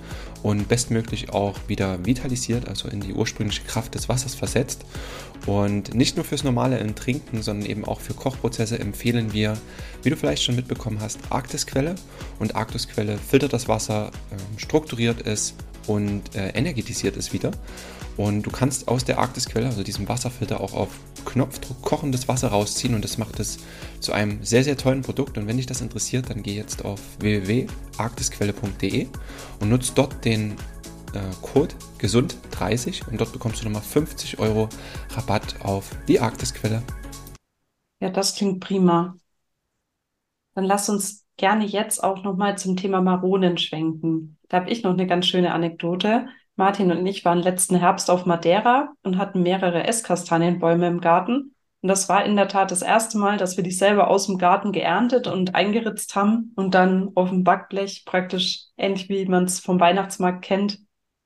und 0.43 0.67
bestmöglich 0.67 1.31
auch 1.31 1.57
wieder 1.67 2.05
vitalisiert, 2.05 2.67
also 2.67 2.87
in 2.87 3.01
die 3.01 3.13
ursprüngliche 3.13 3.63
Kraft 3.63 3.95
des 3.95 4.07
Wassers 4.07 4.33
versetzt. 4.33 4.85
Und 5.45 5.93
nicht 5.93 6.15
nur 6.15 6.25
fürs 6.25 6.43
normale 6.43 6.95
Trinken, 6.95 7.41
sondern 7.41 7.69
eben 7.69 7.85
auch 7.85 7.99
für 7.99 8.13
Kochprozesse 8.13 8.79
empfehlen 8.79 9.33
wir, 9.33 9.57
wie 10.03 10.09
du 10.09 10.15
vielleicht 10.15 10.43
schon 10.43 10.55
mitbekommen 10.55 10.99
hast, 11.01 11.19
Arktisquelle. 11.29 11.95
Und 12.39 12.55
Arktisquelle 12.55 13.17
filtert 13.17 13.53
das 13.53 13.67
Wasser, 13.67 14.11
äh, 14.31 14.59
strukturiert 14.59 15.25
es 15.27 15.53
und 15.87 16.35
äh, 16.35 16.49
energetisiert 16.49 17.17
es 17.17 17.33
wieder. 17.33 17.51
Und 18.17 18.43
du 18.43 18.51
kannst 18.51 18.88
aus 18.88 19.03
der 19.03 19.19
Arktisquelle, 19.19 19.65
also 19.65 19.84
diesem 19.84 20.07
Wasserfilter, 20.07 20.62
auch 20.62 20.74
auf 20.74 20.89
Knopfdruck 21.25 21.81
kochendes 21.81 22.27
Wasser 22.27 22.50
rausziehen 22.50 22.95
und 22.95 23.03
das 23.03 23.17
macht 23.17 23.39
es 23.39 23.57
zu 24.00 24.13
einem 24.13 24.43
sehr, 24.43 24.63
sehr 24.63 24.77
tollen 24.77 25.01
Produkt. 25.01 25.38
Und 25.38 25.48
wenn 25.48 25.57
dich 25.57 25.65
das 25.65 25.81
interessiert, 25.81 26.29
dann 26.29 26.43
geh 26.43 26.55
jetzt 26.55 26.86
auf 26.86 27.01
www.arktisquelle.de 27.19 29.07
und 29.60 29.69
nutzt 29.69 29.98
dort 29.98 30.24
den 30.24 30.51
äh, 31.13 31.19
Code 31.41 31.75
gesund30 32.00 33.10
und 33.10 33.19
dort 33.19 33.34
bekommst 33.34 33.62
du 33.62 33.65
nochmal 33.65 33.81
50 33.81 34.39
Euro 34.39 34.69
Rabatt 35.12 35.62
auf 35.62 35.89
die 36.07 36.19
Arktisquelle. 36.19 36.84
Ja, 38.00 38.10
das 38.10 38.36
klingt 38.36 38.60
prima. 38.60 39.17
Dann 40.53 40.65
lass 40.65 40.89
uns 40.89 41.25
gerne 41.38 41.65
jetzt 41.65 42.03
auch 42.03 42.24
nochmal 42.24 42.57
zum 42.57 42.77
Thema 42.77 43.01
Maronen 43.01 43.57
schwenken. 43.57 44.38
Da 44.48 44.57
habe 44.57 44.69
ich 44.69 44.84
noch 44.84 44.93
eine 44.93 45.07
ganz 45.07 45.25
schöne 45.27 45.53
Anekdote. 45.53 46.27
Martin 46.55 46.91
und 46.91 47.05
ich 47.05 47.25
waren 47.25 47.39
letzten 47.39 47.75
Herbst 47.75 48.09
auf 48.09 48.25
Madeira 48.25 48.93
und 49.03 49.17
hatten 49.17 49.43
mehrere 49.43 49.85
Esskastanienbäume 49.85 50.88
im 50.88 51.01
Garten. 51.01 51.53
Und 51.81 51.89
das 51.89 52.07
war 52.09 52.25
in 52.25 52.35
der 52.35 52.47
Tat 52.47 52.71
das 52.71 52.81
erste 52.81 53.17
Mal, 53.17 53.38
dass 53.38 53.57
wir 53.57 53.63
die 53.63 53.71
selber 53.71 54.09
aus 54.09 54.25
dem 54.27 54.38
Garten 54.38 54.71
geerntet 54.71 55.27
und 55.27 55.53
eingeritzt 55.53 56.15
haben 56.15 56.53
und 56.55 56.74
dann 56.74 57.12
auf 57.15 57.29
dem 57.29 57.43
Backblech 57.43 58.05
praktisch 58.05 58.67
ähnlich 58.77 59.09
wie 59.09 59.25
man 59.25 59.43
es 59.43 59.59
vom 59.59 59.79
Weihnachtsmarkt 59.79 60.43
kennt, 60.43 60.79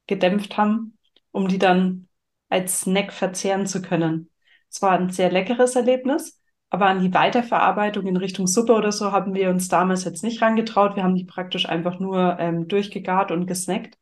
gedämpft 0.07 0.57
haben, 0.57 0.97
um 1.31 1.47
die 1.47 1.59
dann 1.59 2.07
als 2.49 2.81
Snack 2.81 3.13
verzehren 3.13 3.67
zu 3.67 3.81
können. 3.81 4.29
Es 4.71 4.81
war 4.81 4.91
ein 4.91 5.11
sehr 5.11 5.31
leckeres 5.31 5.75
Erlebnis, 5.75 6.41
aber 6.71 6.87
an 6.87 7.01
die 7.01 7.13
Weiterverarbeitung 7.13 8.07
in 8.07 8.17
Richtung 8.17 8.47
Suppe 8.47 8.73
oder 8.73 8.91
so 8.91 9.11
haben 9.11 9.35
wir 9.35 9.49
uns 9.51 9.67
damals 9.67 10.03
jetzt 10.05 10.23
nicht 10.23 10.41
rangetraut. 10.41 10.95
Wir 10.95 11.03
haben 11.03 11.15
die 11.15 11.25
praktisch 11.25 11.67
einfach 11.69 11.99
nur 11.99 12.37
ähm, 12.39 12.67
durchgegart 12.67 13.31
und 13.31 13.45
gesnackt. 13.45 13.98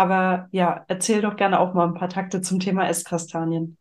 Aber 0.00 0.48
ja, 0.52 0.84
erzähl 0.88 1.20
doch 1.20 1.36
gerne 1.36 1.60
auch 1.60 1.74
mal 1.74 1.86
ein 1.86 1.92
paar 1.94 2.08
Takte 2.08 2.40
zum 2.40 2.58
Thema 2.58 2.88
Esskastanien. 2.88 3.76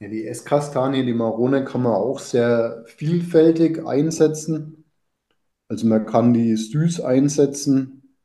Ja, 0.00 0.08
die 0.08 0.26
Esskastanie, 0.26 1.04
die 1.04 1.14
Marone 1.14 1.64
kann 1.64 1.82
man 1.82 1.92
auch 1.94 2.18
sehr 2.20 2.84
vielfältig 2.86 3.84
einsetzen. 3.86 4.84
Also 5.68 5.86
man 5.88 6.06
kann 6.06 6.34
die 6.34 6.56
süß 6.56 7.00
einsetzen, 7.02 8.16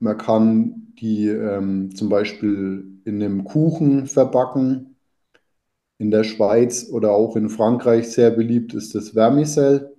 man 0.00 0.18
kann 0.18 0.92
die 1.00 1.28
ähm, 1.28 1.94
zum 1.94 2.08
Beispiel 2.10 3.00
in 3.04 3.22
einem 3.22 3.44
Kuchen 3.44 4.06
verbacken. 4.06 4.96
In 5.96 6.10
der 6.10 6.22
Schweiz 6.24 6.90
oder 6.90 7.12
auch 7.12 7.34
in 7.34 7.48
Frankreich 7.48 8.10
sehr 8.10 8.30
beliebt 8.30 8.74
ist 8.74 8.94
das 8.94 9.10
Vermicelle. 9.10 9.94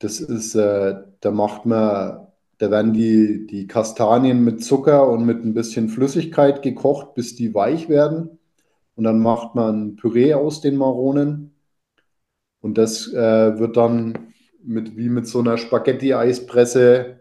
Das 0.00 0.20
ist, 0.20 0.54
äh, 0.56 0.96
da 1.20 1.30
macht 1.32 1.66
man 1.66 2.27
da 2.58 2.70
werden 2.70 2.92
die, 2.92 3.46
die 3.46 3.66
Kastanien 3.66 4.42
mit 4.44 4.64
Zucker 4.64 5.08
und 5.08 5.24
mit 5.24 5.44
ein 5.44 5.54
bisschen 5.54 5.88
Flüssigkeit 5.88 6.62
gekocht, 6.62 7.14
bis 7.14 7.36
die 7.36 7.54
weich 7.54 7.88
werden. 7.88 8.38
Und 8.96 9.04
dann 9.04 9.20
macht 9.20 9.54
man 9.54 9.96
Püree 9.96 10.34
aus 10.34 10.60
den 10.60 10.76
Maronen. 10.76 11.54
Und 12.60 12.76
das 12.76 13.12
äh, 13.12 13.58
wird 13.58 13.76
dann 13.76 14.32
mit, 14.62 14.96
wie 14.96 15.08
mit 15.08 15.28
so 15.28 15.38
einer 15.38 15.56
Spaghetti-Eispresse 15.56 17.20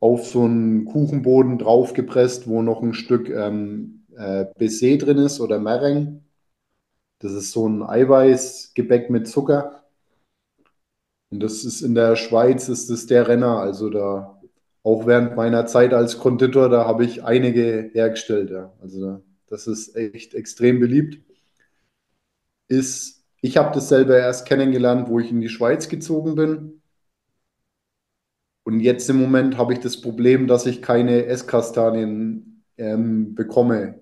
auf 0.00 0.26
so 0.26 0.42
einen 0.44 0.86
Kuchenboden 0.86 1.58
draufgepresst, 1.58 2.48
wo 2.48 2.62
noch 2.62 2.82
ein 2.82 2.94
Stück 2.94 3.28
ähm, 3.28 4.06
äh, 4.16 4.46
Baiser 4.58 4.96
drin 4.96 5.18
ist 5.18 5.40
oder 5.40 5.60
Meringue. 5.60 6.20
Das 7.20 7.32
ist 7.32 7.52
so 7.52 7.68
ein 7.68 7.82
Eiweißgebäck 7.82 9.10
mit 9.10 9.28
Zucker. 9.28 9.79
Und 11.30 11.40
das 11.40 11.64
ist 11.64 11.82
in 11.82 11.94
der 11.94 12.16
Schweiz 12.16 12.68
ist 12.68 12.90
das 12.90 13.06
der 13.06 13.28
Renner. 13.28 13.58
Also 13.58 13.88
da, 13.88 14.40
auch 14.82 15.06
während 15.06 15.36
meiner 15.36 15.66
Zeit 15.66 15.94
als 15.94 16.18
Konditor, 16.18 16.68
da 16.68 16.86
habe 16.86 17.04
ich 17.04 17.24
einige 17.24 17.90
hergestellt. 17.92 18.50
Ja. 18.50 18.72
Also 18.80 19.22
das 19.46 19.66
ist 19.66 19.96
echt 19.96 20.34
extrem 20.34 20.80
beliebt. 20.80 21.20
Ist, 22.68 23.24
ich 23.40 23.56
habe 23.56 23.74
das 23.74 23.88
selber 23.88 24.16
erst 24.18 24.46
kennengelernt, 24.46 25.08
wo 25.08 25.18
ich 25.20 25.30
in 25.30 25.40
die 25.40 25.48
Schweiz 25.48 25.88
gezogen 25.88 26.34
bin. 26.34 26.82
Und 28.64 28.80
jetzt 28.80 29.08
im 29.10 29.16
Moment 29.16 29.56
habe 29.58 29.72
ich 29.72 29.80
das 29.80 30.00
Problem, 30.00 30.46
dass 30.46 30.66
ich 30.66 30.82
keine 30.82 31.26
Esskastanien 31.26 32.64
ähm, 32.76 33.34
bekomme. 33.34 34.00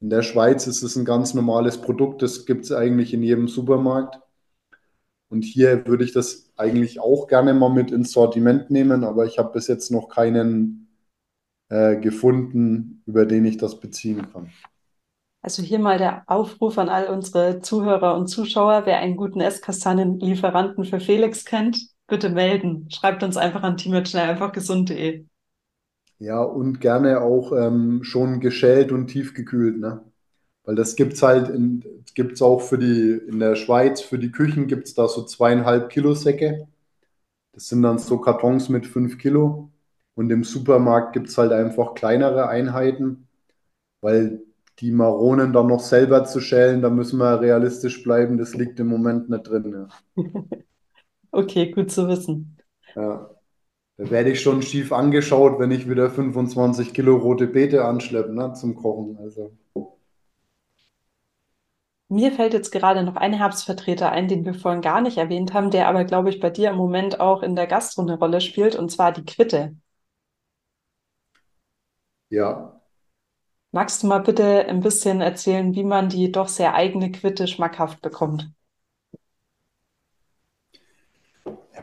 In 0.00 0.10
der 0.10 0.22
Schweiz 0.22 0.66
ist 0.66 0.82
es 0.82 0.96
ein 0.96 1.04
ganz 1.04 1.34
normales 1.34 1.78
Produkt, 1.78 2.22
das 2.22 2.46
gibt 2.46 2.64
es 2.64 2.72
eigentlich 2.72 3.14
in 3.14 3.22
jedem 3.22 3.48
Supermarkt. 3.48 4.18
Und 5.30 5.44
hier 5.44 5.86
würde 5.86 6.04
ich 6.04 6.12
das 6.12 6.50
eigentlich 6.56 7.00
auch 7.00 7.28
gerne 7.28 7.54
mal 7.54 7.70
mit 7.72 7.92
ins 7.92 8.12
Sortiment 8.12 8.70
nehmen, 8.70 9.04
aber 9.04 9.24
ich 9.26 9.38
habe 9.38 9.52
bis 9.52 9.68
jetzt 9.68 9.90
noch 9.90 10.08
keinen 10.08 10.88
äh, 11.68 11.96
gefunden, 11.96 13.02
über 13.06 13.24
den 13.26 13.44
ich 13.44 13.56
das 13.56 13.78
beziehen 13.78 14.26
kann. 14.32 14.50
Also 15.42 15.62
hier 15.62 15.78
mal 15.78 15.98
der 15.98 16.24
Aufruf 16.26 16.76
an 16.78 16.90
all 16.90 17.06
unsere 17.06 17.60
Zuhörer 17.60 18.14
und 18.16 18.26
Zuschauer, 18.26 18.82
wer 18.84 18.98
einen 18.98 19.16
guten 19.16 19.40
Esskastanienlieferanten 19.40 20.84
für 20.84 21.00
Felix 21.00 21.44
kennt, 21.44 21.78
bitte 22.08 22.28
melden. 22.28 22.90
Schreibt 22.90 23.22
uns 23.22 23.36
einfach 23.36 23.62
an 23.62 23.76
team@schnelleinfachgesund.de. 23.76 25.24
Ja, 26.18 26.42
und 26.42 26.80
gerne 26.80 27.22
auch 27.22 27.52
ähm, 27.52 28.04
schon 28.04 28.40
geschält 28.40 28.92
und 28.92 29.06
tiefgekühlt, 29.06 29.78
ne? 29.78 30.04
Weil 30.70 30.76
das 30.76 30.94
gibt's 30.94 31.20
halt 31.20 31.48
in, 31.48 31.82
gibt's 32.14 32.40
auch 32.40 32.60
für 32.60 32.78
die, 32.78 33.20
in 33.26 33.40
der 33.40 33.56
Schweiz, 33.56 34.02
für 34.02 34.20
die 34.20 34.30
Küchen 34.30 34.68
gibt 34.68 34.86
es 34.86 34.94
da 34.94 35.08
so 35.08 35.24
zweieinhalb 35.24 35.90
Kilo 35.90 36.14
Säcke. 36.14 36.68
Das 37.50 37.66
sind 37.66 37.82
dann 37.82 37.98
so 37.98 38.18
Kartons 38.18 38.68
mit 38.68 38.86
fünf 38.86 39.18
Kilo. 39.18 39.72
Und 40.14 40.30
im 40.30 40.44
Supermarkt 40.44 41.12
gibt 41.12 41.26
es 41.26 41.36
halt 41.36 41.50
einfach 41.50 41.94
kleinere 41.94 42.48
Einheiten, 42.48 43.26
weil 44.00 44.42
die 44.78 44.92
Maronen 44.92 45.52
dann 45.52 45.66
noch 45.66 45.80
selber 45.80 46.24
zu 46.24 46.38
schälen, 46.38 46.82
da 46.82 46.88
müssen 46.88 47.18
wir 47.18 47.40
realistisch 47.40 48.04
bleiben, 48.04 48.38
das 48.38 48.54
liegt 48.54 48.78
im 48.78 48.86
Moment 48.86 49.28
nicht 49.28 49.48
drin. 49.48 49.88
Ja. 50.14 50.22
okay, 51.32 51.72
gut 51.72 51.90
zu 51.90 52.06
wissen. 52.06 52.58
Ja. 52.94 53.28
Da 53.96 54.08
werde 54.08 54.30
ich 54.30 54.40
schon 54.40 54.62
schief 54.62 54.92
angeschaut, 54.92 55.58
wenn 55.58 55.72
ich 55.72 55.90
wieder 55.90 56.10
25 56.10 56.94
Kilo 56.94 57.16
rote 57.16 57.48
Beete 57.48 57.84
anschleppe 57.84 58.32
ne, 58.32 58.52
zum 58.52 58.76
Kochen. 58.76 59.18
Also. 59.18 59.50
Mir 62.10 62.32
fällt 62.32 62.54
jetzt 62.54 62.72
gerade 62.72 63.04
noch 63.04 63.14
ein 63.14 63.32
Herbstvertreter 63.32 64.10
ein, 64.10 64.26
den 64.26 64.44
wir 64.44 64.52
vorhin 64.52 64.80
gar 64.82 65.00
nicht 65.00 65.16
erwähnt 65.16 65.54
haben, 65.54 65.70
der 65.70 65.86
aber, 65.86 66.04
glaube 66.04 66.28
ich, 66.28 66.40
bei 66.40 66.50
dir 66.50 66.70
im 66.70 66.76
Moment 66.76 67.20
auch 67.20 67.42
in 67.42 67.54
der 67.54 67.68
Gastro 67.68 68.02
eine 68.02 68.18
Rolle 68.18 68.40
spielt, 68.40 68.74
und 68.74 68.90
zwar 68.90 69.12
die 69.12 69.24
Quitte. 69.24 69.76
Ja. 72.30 72.80
Magst 73.70 74.02
du 74.02 74.08
mal 74.08 74.18
bitte 74.18 74.66
ein 74.66 74.80
bisschen 74.80 75.20
erzählen, 75.20 75.72
wie 75.76 75.84
man 75.84 76.08
die 76.08 76.32
doch 76.32 76.48
sehr 76.48 76.74
eigene 76.74 77.12
Quitte 77.12 77.46
schmackhaft 77.46 78.02
bekommt? 78.02 78.50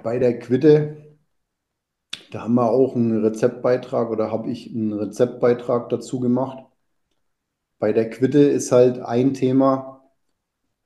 Bei 0.04 0.20
der 0.20 0.40
Quitte, 0.40 1.18
da 2.32 2.42
haben 2.42 2.56
wir 2.56 2.70
auch 2.70 2.96
einen 2.96 3.24
Rezeptbeitrag 3.24 4.10
oder 4.10 4.30
habe 4.30 4.50
ich 4.52 4.70
einen 4.76 4.92
Rezeptbeitrag 4.92 5.88
dazu 5.88 6.20
gemacht. 6.20 6.66
Bei 7.80 7.94
der 7.94 8.10
Quitte 8.10 8.40
ist 8.40 8.72
halt 8.72 9.00
ein 9.00 9.34
Thema, 9.34 9.97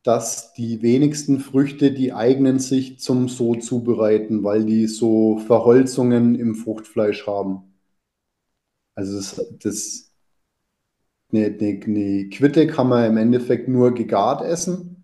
dass 0.03 0.53
die 0.53 0.81
wenigsten 0.81 1.39
Früchte, 1.39 1.91
die 1.91 2.13
eignen 2.13 2.60
sich 2.60 3.00
zum 3.00 3.29
so 3.29 3.55
zubereiten, 3.55 4.43
weil 4.43 4.65
die 4.65 4.88
so 4.88 5.38
Verholzungen 5.38 6.36
im 6.36 6.55
Fruchtfleisch 6.55 7.27
haben. 7.27 7.63
Also 8.96 9.17
das, 9.17 9.58
das 9.60 10.12
eine, 11.31 11.46
eine, 11.48 11.79
eine 11.86 12.29
Quitte 12.29 12.67
kann 12.67 12.89
man 12.89 13.10
im 13.12 13.17
Endeffekt 13.17 13.67
nur 13.67 13.93
gegart 13.93 14.41
essen. 14.43 15.03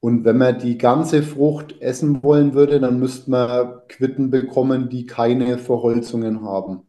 Und 0.00 0.24
wenn 0.24 0.38
man 0.38 0.58
die 0.58 0.78
ganze 0.78 1.22
Frucht 1.22 1.80
essen 1.80 2.22
wollen 2.22 2.54
würde, 2.54 2.80
dann 2.80 3.00
müsste 3.00 3.30
man 3.30 3.80
Quitten 3.88 4.30
bekommen, 4.30 4.88
die 4.88 5.06
keine 5.06 5.58
Verholzungen 5.58 6.42
haben. 6.42 6.86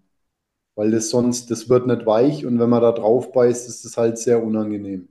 Weil 0.76 0.92
das 0.92 1.10
sonst, 1.10 1.52
das 1.52 1.70
wird 1.70 1.88
nicht 1.88 2.06
weich 2.06 2.46
und 2.46 2.60
wenn 2.60 2.70
man 2.70 2.82
da 2.82 2.92
drauf 2.92 3.32
beißt, 3.34 3.68
ist 3.70 3.86
es 3.86 3.98
halt 3.98 4.18
sehr 4.20 4.44
unangenehm. 4.44 5.10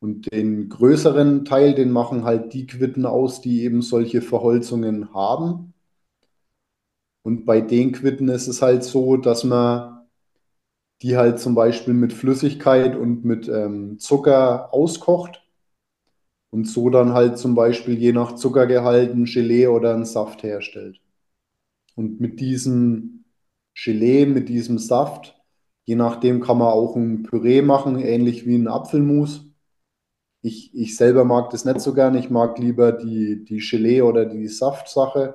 Und 0.00 0.30
den 0.32 0.68
größeren 0.68 1.44
Teil, 1.44 1.74
den 1.74 1.90
machen 1.90 2.24
halt 2.24 2.52
die 2.52 2.66
Quitten 2.66 3.06
aus, 3.06 3.40
die 3.40 3.62
eben 3.62 3.82
solche 3.82 4.20
Verholzungen 4.22 5.14
haben. 5.14 5.74
Und 7.24 7.44
bei 7.44 7.60
den 7.60 7.92
Quitten 7.92 8.28
ist 8.28 8.46
es 8.46 8.62
halt 8.62 8.84
so, 8.84 9.16
dass 9.16 9.42
man 9.42 10.06
die 11.02 11.16
halt 11.16 11.38
zum 11.40 11.54
Beispiel 11.54 11.94
mit 11.94 12.12
Flüssigkeit 12.12 12.96
und 12.96 13.24
mit 13.24 13.48
ähm, 13.48 13.98
Zucker 13.98 14.72
auskocht 14.72 15.42
und 16.50 16.66
so 16.66 16.88
dann 16.90 17.12
halt 17.12 17.38
zum 17.38 17.54
Beispiel 17.54 17.98
je 17.98 18.12
nach 18.12 18.34
Zuckergehalt 18.34 19.12
ein 19.14 19.24
Gelee 19.24 19.66
oder 19.66 19.94
einen 19.94 20.06
Saft 20.06 20.42
herstellt. 20.42 21.00
Und 21.96 22.20
mit 22.20 22.40
diesem 22.40 23.24
Gelee, 23.74 24.26
mit 24.26 24.48
diesem 24.48 24.78
Saft, 24.78 25.36
je 25.84 25.96
nachdem 25.96 26.40
kann 26.40 26.58
man 26.58 26.68
auch 26.68 26.96
ein 26.96 27.24
Püree 27.24 27.62
machen, 27.62 27.98
ähnlich 27.98 28.46
wie 28.46 28.56
ein 28.56 28.68
Apfelmus. 28.68 29.45
Ich, 30.46 30.72
ich 30.76 30.96
selber 30.96 31.24
mag 31.24 31.50
das 31.50 31.64
nicht 31.64 31.80
so 31.80 31.92
gern. 31.92 32.16
Ich 32.16 32.30
mag 32.30 32.56
lieber 32.58 32.92
die, 32.92 33.44
die 33.44 33.58
Gelee 33.58 34.02
oder 34.02 34.24
die 34.24 34.46
Saftsache. 34.46 35.34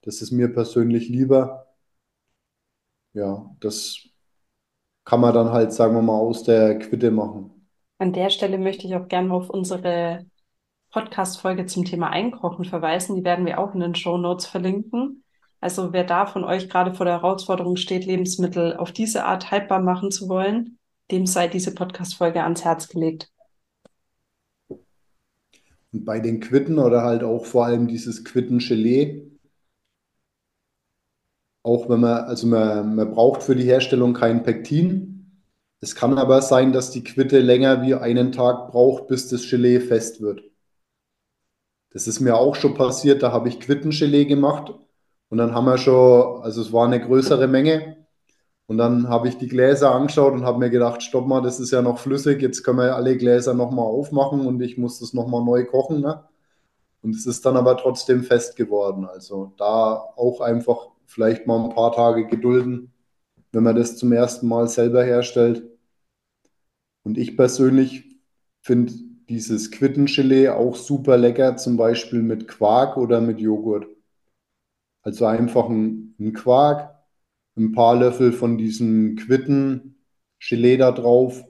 Das 0.00 0.20
ist 0.20 0.32
mir 0.32 0.52
persönlich 0.52 1.08
lieber. 1.08 1.68
Ja, 3.12 3.48
das 3.60 4.00
kann 5.04 5.20
man 5.20 5.32
dann 5.32 5.50
halt, 5.50 5.72
sagen 5.72 5.94
wir 5.94 6.02
mal, 6.02 6.18
aus 6.18 6.42
der 6.42 6.80
Quitte 6.80 7.12
machen. 7.12 7.68
An 7.98 8.12
der 8.12 8.30
Stelle 8.30 8.58
möchte 8.58 8.88
ich 8.88 8.96
auch 8.96 9.06
gerne 9.06 9.32
auf 9.32 9.48
unsere 9.48 10.26
Podcast-Folge 10.90 11.66
zum 11.66 11.84
Thema 11.84 12.10
Einkochen 12.10 12.64
verweisen. 12.64 13.14
Die 13.14 13.24
werden 13.24 13.46
wir 13.46 13.60
auch 13.60 13.72
in 13.72 13.80
den 13.80 13.94
Show 13.94 14.18
Notes 14.18 14.46
verlinken. 14.46 15.22
Also 15.60 15.92
wer 15.92 16.02
da 16.02 16.26
von 16.26 16.42
euch 16.42 16.68
gerade 16.68 16.92
vor 16.92 17.06
der 17.06 17.20
Herausforderung 17.20 17.76
steht, 17.76 18.04
Lebensmittel 18.04 18.76
auf 18.76 18.90
diese 18.90 19.26
Art 19.26 19.52
haltbar 19.52 19.78
machen 19.78 20.10
zu 20.10 20.28
wollen, 20.28 20.80
dem 21.12 21.24
sei 21.24 21.46
diese 21.46 21.72
Podcast-Folge 21.72 22.42
ans 22.42 22.64
Herz 22.64 22.88
gelegt. 22.88 23.31
Und 25.92 26.04
bei 26.04 26.20
den 26.20 26.40
Quitten 26.40 26.78
oder 26.78 27.02
halt 27.02 27.22
auch 27.22 27.44
vor 27.44 27.66
allem 27.66 27.86
dieses 27.86 28.24
Quittengelee, 28.24 29.30
auch 31.62 31.88
wenn 31.88 32.00
man, 32.00 32.24
also 32.24 32.46
man, 32.46 32.96
man 32.96 33.10
braucht 33.10 33.42
für 33.42 33.54
die 33.54 33.64
Herstellung 33.64 34.14
kein 34.14 34.42
Pektin. 34.42 35.42
Es 35.80 35.94
kann 35.94 36.18
aber 36.18 36.42
sein, 36.42 36.72
dass 36.72 36.90
die 36.90 37.04
Quitte 37.04 37.40
länger 37.40 37.82
wie 37.82 37.94
einen 37.94 38.32
Tag 38.32 38.70
braucht, 38.70 39.06
bis 39.08 39.28
das 39.28 39.48
Gelee 39.48 39.80
fest 39.80 40.20
wird. 40.20 40.42
Das 41.90 42.06
ist 42.06 42.20
mir 42.20 42.36
auch 42.36 42.54
schon 42.54 42.74
passiert, 42.74 43.22
da 43.22 43.32
habe 43.32 43.48
ich 43.48 43.60
Quittengelee 43.60 44.24
gemacht 44.24 44.72
und 45.28 45.38
dann 45.38 45.54
haben 45.54 45.66
wir 45.66 45.76
schon, 45.78 46.42
also 46.42 46.62
es 46.62 46.72
war 46.72 46.86
eine 46.86 47.00
größere 47.00 47.46
Menge 47.48 48.01
und 48.72 48.78
dann 48.78 49.10
habe 49.10 49.28
ich 49.28 49.36
die 49.36 49.48
Gläser 49.48 49.94
angeschaut 49.94 50.32
und 50.32 50.44
habe 50.44 50.58
mir 50.58 50.70
gedacht, 50.70 51.02
stopp 51.02 51.26
mal, 51.26 51.42
das 51.42 51.60
ist 51.60 51.72
ja 51.72 51.82
noch 51.82 51.98
flüssig, 51.98 52.40
jetzt 52.40 52.64
können 52.64 52.78
wir 52.78 52.96
alle 52.96 53.18
Gläser 53.18 53.52
nochmal 53.52 53.84
aufmachen 53.84 54.46
und 54.46 54.62
ich 54.62 54.78
muss 54.78 54.98
das 54.98 55.12
nochmal 55.12 55.44
neu 55.44 55.66
kochen. 55.66 56.00
Ne? 56.00 56.24
Und 57.02 57.14
es 57.14 57.26
ist 57.26 57.44
dann 57.44 57.58
aber 57.58 57.76
trotzdem 57.76 58.22
fest 58.22 58.56
geworden. 58.56 59.04
Also 59.04 59.52
da 59.58 59.96
auch 60.16 60.40
einfach 60.40 60.88
vielleicht 61.04 61.46
mal 61.46 61.62
ein 61.62 61.74
paar 61.74 61.92
Tage 61.92 62.26
gedulden, 62.26 62.94
wenn 63.52 63.62
man 63.62 63.76
das 63.76 63.98
zum 63.98 64.10
ersten 64.10 64.48
Mal 64.48 64.66
selber 64.68 65.04
herstellt. 65.04 65.68
Und 67.02 67.18
ich 67.18 67.36
persönlich 67.36 68.16
finde 68.62 68.94
dieses 69.28 69.70
Quittengelee 69.70 70.48
auch 70.48 70.76
super 70.76 71.18
lecker, 71.18 71.58
zum 71.58 71.76
Beispiel 71.76 72.22
mit 72.22 72.48
Quark 72.48 72.96
oder 72.96 73.20
mit 73.20 73.38
Joghurt. 73.38 73.86
Also 75.02 75.26
einfach 75.26 75.68
ein, 75.68 76.14
ein 76.18 76.32
Quark, 76.32 76.91
ein 77.56 77.72
paar 77.72 77.96
Löffel 77.96 78.32
von 78.32 78.58
diesem 78.58 79.16
Quitten-Gelee 79.16 80.76
da 80.76 80.92
drauf. 80.92 81.44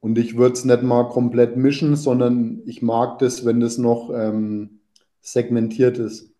Und 0.00 0.18
ich 0.18 0.36
würde 0.36 0.54
es 0.54 0.64
nicht 0.64 0.82
mal 0.82 1.08
komplett 1.08 1.56
mischen, 1.56 1.96
sondern 1.96 2.62
ich 2.66 2.82
mag 2.82 3.18
das, 3.18 3.44
wenn 3.44 3.60
das 3.60 3.78
noch 3.78 4.10
ähm, 4.14 4.80
segmentiert 5.20 5.98
ist. 5.98 6.32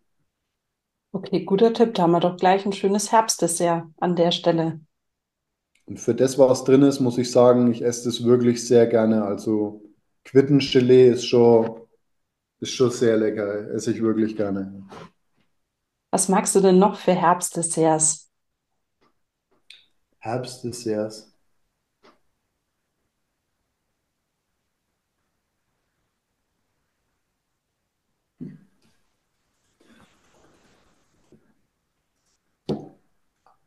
Okay, 1.11 1.43
guter 1.43 1.73
Tipp. 1.73 1.93
Da 1.95 2.03
haben 2.03 2.11
wir 2.11 2.19
doch 2.19 2.37
gleich 2.37 2.65
ein 2.65 2.73
schönes 2.73 3.11
Herbstdessert 3.11 3.85
an 3.97 4.15
der 4.15 4.31
Stelle. 4.31 4.79
Und 5.85 5.99
für 5.99 6.13
das, 6.13 6.37
was 6.37 6.63
drin 6.63 6.81
ist, 6.81 6.99
muss 6.99 7.17
ich 7.17 7.31
sagen, 7.31 7.71
ich 7.71 7.81
esse 7.81 8.05
das 8.05 8.23
wirklich 8.23 8.65
sehr 8.65 8.87
gerne. 8.87 9.23
Also 9.23 9.81
Quittengelee 10.25 11.09
ist 11.09 11.25
schon, 11.25 11.81
ist 12.59 12.73
schon 12.73 12.91
sehr 12.91 13.17
lecker. 13.17 13.71
Esse 13.71 13.91
ich 13.91 14.01
wirklich 14.01 14.35
gerne. 14.35 14.85
Was 16.11 16.29
magst 16.29 16.55
du 16.55 16.59
denn 16.59 16.77
noch 16.77 16.97
für 16.97 17.13
Herbstdesserts? 17.13 18.26
Herbstdesserts. 20.27 21.31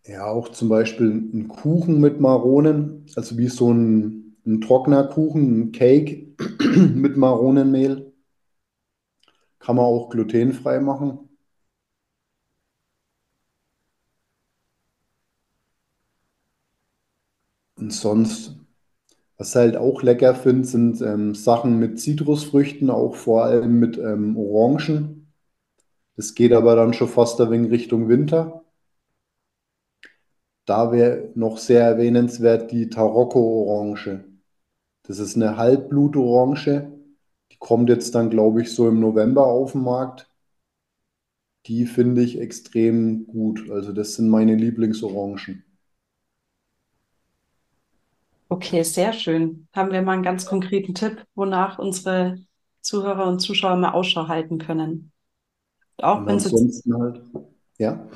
Ja, 0.07 0.27
auch 0.27 0.49
zum 0.51 0.69
Beispiel 0.69 1.09
ein 1.11 1.49
Kuchen 1.49 2.01
mit 2.01 2.21
Maronen, 2.21 3.07
also 3.17 3.37
wie 3.39 3.49
so 3.49 3.73
ein, 3.73 4.37
ein 4.47 4.61
trockener 4.61 5.05
Kuchen, 5.05 5.61
ein 5.61 5.73
Cake 5.73 6.35
mit 6.95 7.17
Maronenmehl. 7.17 8.13
Kann 9.61 9.77
man 9.77 9.85
auch 9.85 10.11
glutenfrei 10.11 10.81
machen. 10.81 11.30
Und 17.81 17.93
sonst, 17.93 18.57
Was 19.39 19.57
halt 19.57 19.77
auch 19.77 20.03
lecker 20.03 20.35
finde, 20.37 20.67
sind 20.69 21.03
ähm, 21.03 21.35
Sachen 21.35 21.79
mit 21.79 22.01
Zitrusfrüchten, 22.01 22.91
auch 22.91 23.17
vor 23.17 23.45
allem 23.45 23.81
mit 23.81 23.99
ähm, 23.99 24.37
Orangen. 24.37 25.33
Das 26.17 26.35
geht 26.35 26.53
aber 26.55 26.77
dann 26.77 26.95
schon 26.95 27.09
fast 27.09 27.41
ein 27.41 27.51
wenig 27.51 27.71
Richtung 27.73 28.09
Winter. 28.09 28.65
Da 30.65 30.91
wäre 30.91 31.31
noch 31.35 31.59
sehr 31.59 31.83
erwähnenswert 31.83 32.71
die 32.73 32.89
Tarocco-Orange. 32.89 34.25
Das 35.05 35.19
ist 35.21 35.37
eine 35.37 35.57
Halbblutorange. 35.59 36.93
Die 37.53 37.59
kommt 37.59 37.89
jetzt 37.91 38.15
dann, 38.15 38.31
glaube 38.31 38.63
ich, 38.63 38.73
so 38.75 38.89
im 38.89 39.01
November 39.01 39.47
auf 39.47 39.73
den 39.73 39.83
Markt. 39.83 40.31
Die 41.65 41.87
finde 41.87 42.23
ich 42.23 42.39
extrem 42.39 43.27
gut. 43.27 43.71
Also 43.71 43.95
das 43.95 44.15
sind 44.15 44.29
meine 44.29 44.57
Lieblingsorangen. 44.57 45.65
Okay, 48.51 48.83
sehr 48.83 49.13
schön. 49.13 49.69
Haben 49.75 49.93
wir 49.93 50.03
mal 50.03 50.13
einen 50.15 50.23
ganz 50.25 50.45
konkreten 50.45 50.95
Tipp, 50.95 51.25
wonach 51.37 51.79
unsere 51.79 52.39
Zuhörer 52.81 53.27
und 53.29 53.39
Zuschauer 53.41 53.77
mal 53.77 53.93
Ausschau 53.93 54.27
halten 54.29 54.59
können. 54.59 55.13
Auch 55.99 56.21
Und 56.21 56.27
wenn 56.27 56.37
es 56.37 56.51
jetzt, 56.51 56.85
halt, 56.93 57.23
ja. 57.79 58.09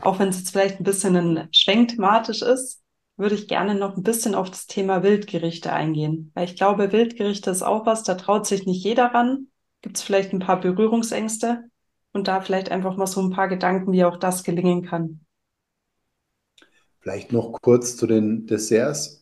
auch 0.00 0.18
wenn 0.18 0.28
es 0.28 0.38
jetzt 0.38 0.50
vielleicht 0.50 0.80
ein 0.80 0.84
bisschen 0.84 1.16
ein 1.16 1.48
Schwenk 1.52 1.90
thematisch 1.90 2.42
ist, 2.42 2.82
würde 3.16 3.34
ich 3.36 3.48
gerne 3.48 3.74
noch 3.76 3.96
ein 3.96 4.02
bisschen 4.02 4.34
auf 4.34 4.50
das 4.50 4.66
Thema 4.66 5.02
Wildgerichte 5.04 5.72
eingehen. 5.72 6.30
Weil 6.34 6.44
ich 6.46 6.56
glaube, 6.56 6.92
Wildgerichte 6.92 7.50
ist 7.50 7.62
auch 7.62 7.86
was, 7.86 8.02
da 8.04 8.14
traut 8.16 8.46
sich 8.46 8.66
nicht 8.66 8.82
jeder 8.84 9.06
ran. 9.14 9.48
Gibt 9.82 9.96
es 9.96 10.02
vielleicht 10.02 10.32
ein 10.32 10.40
paar 10.40 10.60
Berührungsängste 10.60 11.64
und 12.12 12.28
da 12.28 12.40
vielleicht 12.40 12.70
einfach 12.70 12.96
mal 12.96 13.06
so 13.06 13.20
ein 13.20 13.30
paar 13.30 13.48
Gedanken, 13.48 13.92
wie 13.92 14.04
auch 14.04 14.16
das 14.16 14.44
gelingen 14.44 14.84
kann. 14.84 15.20
Vielleicht 17.00 17.32
noch 17.32 17.60
kurz 17.60 17.96
zu 17.96 18.06
den 18.06 18.46
Desserts. 18.46 19.17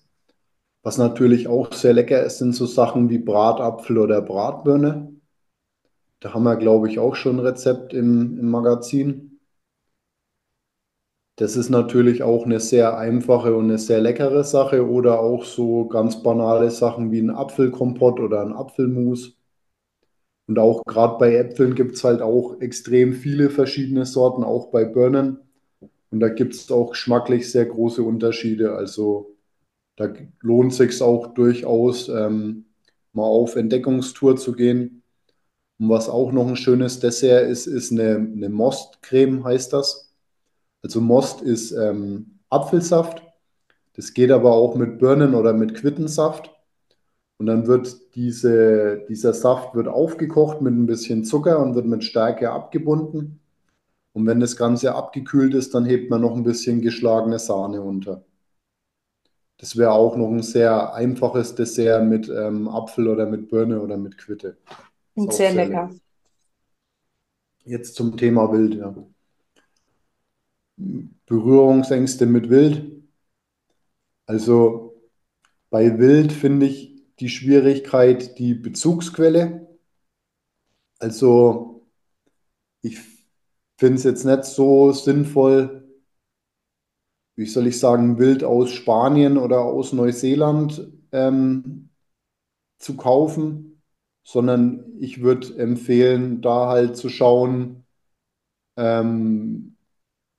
Was 0.87 0.99
natürlich 0.99 1.49
auch 1.49 1.73
sehr 1.73 1.95
lecker 1.95 2.23
ist, 2.23 2.39
sind 2.39 2.55
so 2.55 2.65
Sachen 2.65 3.11
wie 3.11 3.19
Bratapfel 3.19 3.99
oder 3.99 4.23
Bratbirne. 4.23 5.13
Da 6.21 6.33
haben 6.33 6.45
wir, 6.45 6.55
glaube 6.55 6.89
ich, 6.89 7.01
auch 7.01 7.17
schon 7.17 7.39
ein 7.39 7.45
Rezept 7.45 7.93
im, 7.93 8.39
im 8.39 8.49
Magazin. 8.49 9.41
Das 11.35 11.57
ist 11.57 11.71
natürlich 11.71 12.23
auch 12.23 12.45
eine 12.45 12.61
sehr 12.61 12.97
einfache 12.97 13.57
und 13.57 13.65
eine 13.65 13.79
sehr 13.79 14.01
leckere 14.01 14.45
Sache. 14.45 14.89
Oder 14.89 15.19
auch 15.19 15.43
so 15.43 15.89
ganz 15.89 16.23
banale 16.23 16.71
Sachen 16.71 17.11
wie 17.11 17.19
ein 17.19 17.31
Apfelkompott 17.31 18.21
oder 18.21 18.43
ein 18.43 18.53
Apfelmus. 18.53 19.37
Und 20.47 20.61
auch 20.61 20.85
gerade 20.85 21.19
bei 21.19 21.35
Äpfeln 21.35 21.75
gibt 21.75 21.97
es 21.97 22.05
halt 22.05 22.23
auch 22.23 22.61
extrem 22.61 23.13
viele 23.13 23.51
verschiedene 23.51 24.07
Sorten, 24.07 24.45
auch 24.45 24.71
bei 24.71 24.85
Birnen. 24.85 25.39
Und 26.13 26.21
da 26.21 26.29
gibt 26.29 26.55
es 26.55 26.71
auch 26.71 26.91
geschmacklich 26.91 27.51
sehr 27.51 27.67
große 27.67 28.05
Unterschiede. 28.05 28.77
Also 28.77 29.36
da 29.97 30.13
lohnt 30.41 30.75
sich 30.75 31.03
auch 31.03 31.29
durchaus, 31.35 32.09
ähm, 32.09 32.67
mal 33.13 33.25
auf 33.25 33.57
Entdeckungstour 33.57 34.37
zu 34.37 34.53
gehen. 34.53 35.03
Und 35.79 35.89
was 35.89 36.09
auch 36.09 36.33
noch 36.33 36.47
ein 36.47 36.57
schönes 36.57 37.01
Dessert 37.01 37.49
ist, 37.49 37.67
ist 37.67 37.93
eine, 37.93 38.17
eine 38.17 38.49
Mostcreme, 38.49 39.45
heißt 39.45 39.73
das. 39.73 40.15
Also 40.83 41.01
Most 41.01 41.43
ist 41.43 41.73
ähm, 41.73 42.39
Apfelsaft. 42.51 43.23
Das 43.95 44.13
geht 44.15 44.31
aber 44.31 44.53
auch 44.53 44.77
mit 44.77 44.99
Birnen 44.99 45.35
oder 45.35 45.53
mit 45.55 45.75
Quittensaft. 45.75 46.51
Und 47.39 47.47
dann 47.47 47.67
wird 47.67 48.15
diese, 48.15 49.05
dieser 49.09 49.33
Saft 49.35 49.75
wird 49.75 49.89
aufgekocht 49.89 50.61
mit 50.63 50.75
ein 50.75 50.87
bisschen 50.87 51.25
Zucker 51.25 51.59
und 51.61 51.75
wird 51.75 51.87
mit 51.87 52.05
Stärke 52.05 52.51
abgebunden. 52.51 53.41
Und 54.13 54.27
wenn 54.27 54.41
das 54.41 54.57
Ganze 54.57 54.95
abgekühlt 54.95 55.55
ist, 55.55 55.75
dann 55.75 55.85
hebt 55.85 56.11
man 56.11 56.23
noch 56.23 56.35
ein 56.35 56.45
bisschen 56.45 56.81
geschlagene 56.81 57.39
Sahne 57.39 57.83
unter. 57.83 58.25
Das 59.59 59.77
wäre 59.77 59.93
auch 59.93 60.17
noch 60.17 60.29
ein 60.29 60.43
sehr 60.43 60.93
einfaches 60.95 61.55
Dessert 61.55 62.05
mit 62.05 62.29
ähm, 62.29 62.69
Apfel 62.69 63.09
oder 63.09 63.27
mit 63.27 63.49
Birne 63.49 63.81
oder 63.81 63.97
mit 63.97 64.19
Quitte. 64.19 64.59
Und 65.15 65.33
sehr 65.33 65.53
sehr 65.53 65.67
lecker. 65.67 65.89
lecker. 65.89 66.01
Jetzt 67.65 67.95
zum 67.97 68.17
Thema 68.17 68.53
Wild, 68.53 68.75
ja. 68.75 68.95
Berührungsängste 71.27 72.27
mit 72.27 72.51
Wild. 72.51 73.03
Also 74.27 74.95
bei 75.71 75.99
Wild 75.99 76.33
finde 76.33 76.67
ich 76.67 77.03
die 77.19 77.29
Schwierigkeit 77.29 78.39
die 78.39 78.55
Bezugsquelle. 78.55 79.79
Also 80.99 81.87
ich 82.83 82.99
finde 83.79 83.97
es 83.97 84.05
jetzt 84.05 84.25
nicht 84.25 84.45
so 84.45 84.93
sinnvoll, 84.93 85.86
wie 87.37 87.47
soll 87.47 87.67
ich 87.67 87.79
sagen, 87.79 88.19
Wild 88.19 88.43
aus 88.45 88.71
Spanien 88.73 89.37
oder 89.37 89.61
aus 89.61 89.93
Neuseeland 89.93 90.91
ähm, 91.13 91.91
zu 92.79 92.97
kaufen, 92.97 93.83
sondern 94.25 94.85
ich 94.99 95.23
würde 95.23 95.57
empfehlen, 95.59 96.41
da 96.43 96.69
halt 96.69 96.97
zu 96.97 97.09
schauen, 97.09 97.87
ähm, 98.77 99.77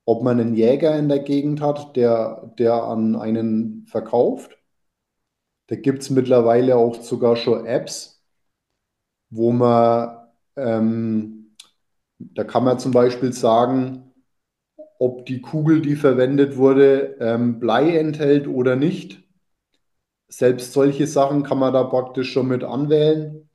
ob 0.06 0.24
man 0.24 0.40
einen 0.40 0.56
Jäger 0.56 0.98
in 0.98 1.10
der 1.10 1.20
Gegend 1.20 1.62
hat, 1.62 1.96
der, 1.96 2.54
der 2.58 2.84
an 2.84 3.16
einen 3.16 3.86
verkauft. 3.88 4.58
Da 5.68 5.76
gibt 5.76 6.02
es 6.02 6.10
mittlerweile 6.10 6.78
auch 6.78 7.02
sogar 7.02 7.36
schon 7.36 7.66
Apps, 7.66 8.24
wo 9.30 9.52
man, 9.52 10.30
ähm, 10.56 11.56
da 12.20 12.44
kann 12.44 12.64
man 12.64 12.80
zum 12.80 12.92
Beispiel 12.94 13.34
sagen, 13.34 14.07
ob 15.00 15.26
die 15.26 15.42
Kugel, 15.42 15.82
die 15.82 15.96
verwendet 15.96 16.58
wurde, 16.58 17.18
ähm, 17.20 17.60
Blei 17.60 17.98
enthält 17.98 18.48
oder 18.48 18.76
nicht. 18.76 19.24
Selbst 20.30 20.74
solche 20.74 21.08
Sachen 21.08 21.44
kann 21.44 21.60
man 21.60 21.74
da 21.74 21.84
praktisch 21.84 22.32
schon 22.32 22.48
mit 22.48 22.64
anwählen 22.64 23.50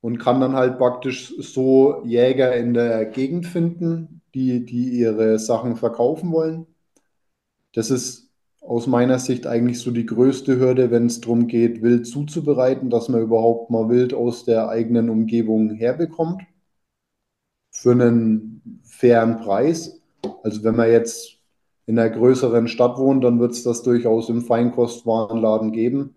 und 0.00 0.18
kann 0.18 0.40
dann 0.40 0.54
halt 0.54 0.78
praktisch 0.78 1.34
so 1.38 2.02
Jäger 2.04 2.54
in 2.54 2.74
der 2.74 3.06
Gegend 3.06 3.46
finden, 3.46 4.20
die, 4.34 4.64
die 4.66 4.90
ihre 4.90 5.38
Sachen 5.38 5.76
verkaufen 5.76 6.32
wollen. 6.32 6.66
Das 7.72 7.90
ist 7.90 8.30
aus 8.60 8.86
meiner 8.86 9.18
Sicht 9.18 9.46
eigentlich 9.46 9.80
so 9.80 9.90
die 9.90 10.06
größte 10.06 10.58
Hürde, 10.58 10.90
wenn 10.90 11.06
es 11.06 11.20
darum 11.20 11.46
geht, 11.46 11.82
Wild 11.82 12.06
zuzubereiten, 12.06 12.90
dass 12.90 13.08
man 13.08 13.22
überhaupt 13.22 13.70
mal 13.70 13.88
Wild 13.88 14.14
aus 14.14 14.44
der 14.44 14.68
eigenen 14.68 15.10
Umgebung 15.10 15.70
herbekommt 15.70 16.42
für 17.70 17.92
einen 17.92 18.80
fairen 18.84 19.38
Preis. 19.38 20.00
Also 20.42 20.64
wenn 20.64 20.76
man 20.76 20.90
jetzt 20.90 21.38
in 21.86 21.98
einer 21.98 22.10
größeren 22.10 22.68
Stadt 22.68 22.98
wohnt, 22.98 23.24
dann 23.24 23.40
wird 23.40 23.52
es 23.52 23.62
das 23.62 23.82
durchaus 23.82 24.28
im 24.28 24.42
Feinkostwarenladen 24.42 25.72
geben, 25.72 26.16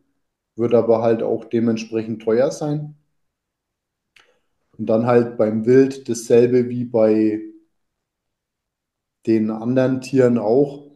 wird 0.56 0.74
aber 0.74 1.02
halt 1.02 1.24
auch 1.24 1.46
dementsprechend 1.46 2.22
teuer 2.22 2.52
sein. 2.52 2.96
Und 4.78 4.86
dann 4.88 5.06
halt 5.06 5.38
beim 5.38 5.66
Wild 5.66 6.08
dasselbe 6.08 6.70
wie 6.70 6.86
bei 6.86 7.42
den 9.26 9.50
anderen 9.50 10.02
Tieren 10.02 10.38
auch, 10.38 10.88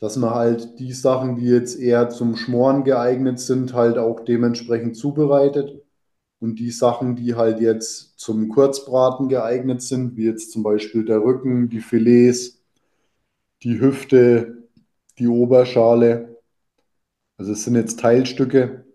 dass 0.00 0.16
man 0.16 0.34
halt 0.34 0.78
die 0.80 0.92
Sachen, 0.92 1.36
die 1.36 1.46
jetzt 1.46 1.78
eher 1.78 2.10
zum 2.10 2.36
Schmoren 2.36 2.84
geeignet 2.84 3.38
sind, 3.38 3.74
halt 3.74 3.96
auch 3.96 4.20
dementsprechend 4.20 4.96
zubereitet. 4.96 5.82
Und 6.40 6.58
die 6.58 6.70
Sachen, 6.70 7.16
die 7.16 7.36
halt 7.36 7.60
jetzt 7.60 8.13
zum 8.24 8.48
Kurzbraten 8.48 9.28
geeignet 9.28 9.82
sind, 9.82 10.16
wie 10.16 10.24
jetzt 10.24 10.50
zum 10.50 10.62
Beispiel 10.62 11.04
der 11.04 11.22
Rücken, 11.22 11.68
die 11.68 11.80
Filets, 11.80 12.64
die 13.62 13.78
Hüfte, 13.78 14.66
die 15.18 15.28
Oberschale, 15.28 16.40
also 17.36 17.52
es 17.52 17.64
sind 17.64 17.74
jetzt 17.74 18.00
Teilstücke, 18.00 18.86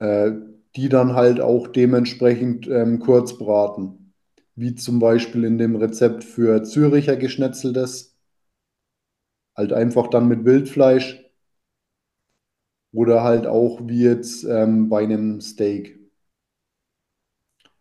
äh, 0.00 0.32
die 0.74 0.88
dann 0.88 1.14
halt 1.14 1.40
auch 1.40 1.68
dementsprechend 1.68 2.66
ähm, 2.66 2.98
kurz 2.98 3.38
braten. 3.38 4.12
Wie 4.56 4.74
zum 4.74 4.98
Beispiel 4.98 5.44
in 5.44 5.56
dem 5.58 5.76
Rezept 5.76 6.24
für 6.24 6.64
Züricher 6.64 7.16
Geschnetzeltes, 7.16 8.16
halt 9.56 9.72
einfach 9.72 10.08
dann 10.08 10.26
mit 10.26 10.44
Wildfleisch 10.44 11.24
oder 12.92 13.22
halt 13.22 13.46
auch 13.46 13.80
wie 13.86 14.02
jetzt 14.02 14.42
ähm, 14.42 14.88
bei 14.88 15.04
einem 15.04 15.40
Steak. 15.40 15.97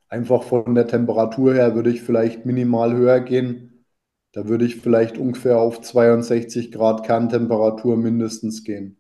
Einfach 0.10 0.44
von 0.44 0.74
der 0.76 0.88
Temperatur 0.88 1.54
her 1.54 1.76
würde 1.76 1.90
ich 1.90 2.02
vielleicht 2.02 2.46
minimal 2.46 2.96
höher 2.96 3.20
gehen. 3.20 3.86
Da 4.32 4.48
würde 4.48 4.66
ich 4.66 4.78
vielleicht 4.78 5.18
ungefähr 5.18 5.60
auf 5.60 5.82
62 5.82 6.72
Grad 6.72 7.06
Kerntemperatur 7.06 7.98
mindestens 7.98 8.64
gehen. 8.64 8.98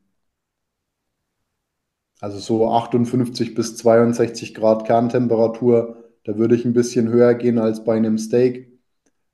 Also 2.20 2.40
so 2.40 2.68
58 2.70 3.54
bis 3.56 3.78
62 3.78 4.54
Grad 4.54 4.86
Kerntemperatur. 4.86 6.04
Da 6.24 6.38
würde 6.38 6.56
ich 6.56 6.66
ein 6.66 6.74
bisschen 6.74 7.10
höher 7.10 7.36
gehen 7.36 7.60
als 7.60 7.84
bei 7.84 7.96
einem 7.96 8.18
Steak. 8.18 8.68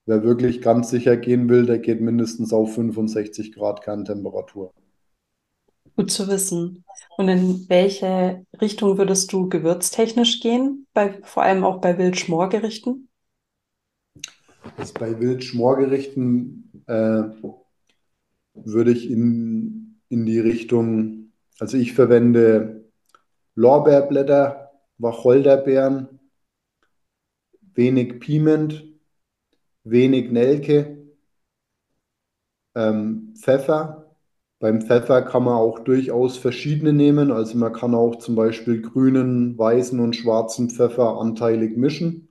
Wer 0.06 0.24
wirklich 0.24 0.62
ganz 0.62 0.90
sicher 0.90 1.18
gehen 1.18 1.50
will, 1.50 1.66
der 1.66 1.80
geht 1.80 2.02
mindestens 2.02 2.54
auf 2.54 2.76
65 2.76 3.54
Grad 3.54 3.82
Kerntemperatur. 3.82 4.74
Gut 5.96 6.12
zu 6.12 6.28
wissen. 6.28 6.84
Und 7.18 7.30
in 7.30 7.70
welche 7.70 8.46
Richtung 8.60 8.98
würdest 8.98 9.32
du 9.32 9.48
gewürztechnisch 9.50 10.40
gehen? 10.40 10.88
Bei, 10.94 11.22
vor 11.24 11.44
allem 11.44 11.64
auch 11.64 11.80
bei 11.82 11.98
Wildschmorgerichten? 11.98 13.10
Jetzt 14.78 14.98
bei 14.98 15.20
Wildschmorgerichten 15.20 16.84
äh, 16.88 17.24
würde 18.54 18.92
ich 18.92 19.10
in, 19.10 20.00
in 20.10 20.26
die 20.26 20.40
Richtung 20.40 21.32
Also 21.60 21.78
ich 21.78 21.94
verwende 21.94 22.90
Lorbeerblätter, 23.56 24.72
Wacholderbeeren, 24.98 26.20
wenig 27.76 28.20
Piment, 28.20 28.84
wenig 29.84 30.32
Nelke, 30.32 31.08
ähm, 32.76 33.34
Pfeffer. 33.38 34.03
Beim 34.64 34.82
Pfeffer 34.82 35.22
kann 35.22 35.44
man 35.44 35.54
auch 35.58 35.78
durchaus 35.78 36.38
verschiedene 36.40 36.92
nehmen. 36.92 37.32
Also 37.32 37.56
man 37.56 37.72
kann 37.72 37.94
auch 37.94 38.16
zum 38.18 38.34
Beispiel 38.34 38.82
grünen, 38.82 39.56
weißen 39.60 40.00
und 40.00 40.16
schwarzen 40.16 40.72
Pfeffer 40.72 41.20
anteilig 41.20 41.78
mischen. 41.78 42.30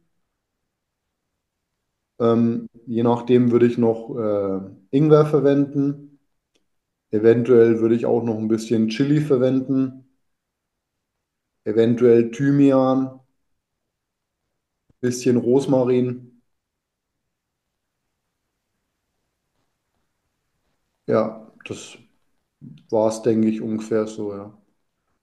Ähm, 2.21 2.68
je 2.87 3.03
nachdem 3.03 3.51
würde 3.51 3.66
ich 3.66 3.77
noch 3.79 4.16
äh, 4.16 4.61
Ingwer 4.97 5.27
verwenden. 5.27 6.21
Eventuell 7.12 7.81
würde 7.81 7.95
ich 7.97 8.07
auch 8.07 8.25
noch 8.25 8.38
ein 8.38 8.49
bisschen 8.49 8.88
Chili 8.88 9.21
verwenden. 9.23 10.07
Eventuell 11.64 12.31
Thymian, 12.31 13.18
bisschen 15.03 15.37
Rosmarin. 15.37 16.40
Ja, 21.07 21.53
das 21.64 21.97
war 22.92 23.09
es, 23.09 23.22
denke 23.22 23.48
ich, 23.48 23.61
ungefähr 23.62 24.07
so, 24.07 24.33
ja. 24.35 24.59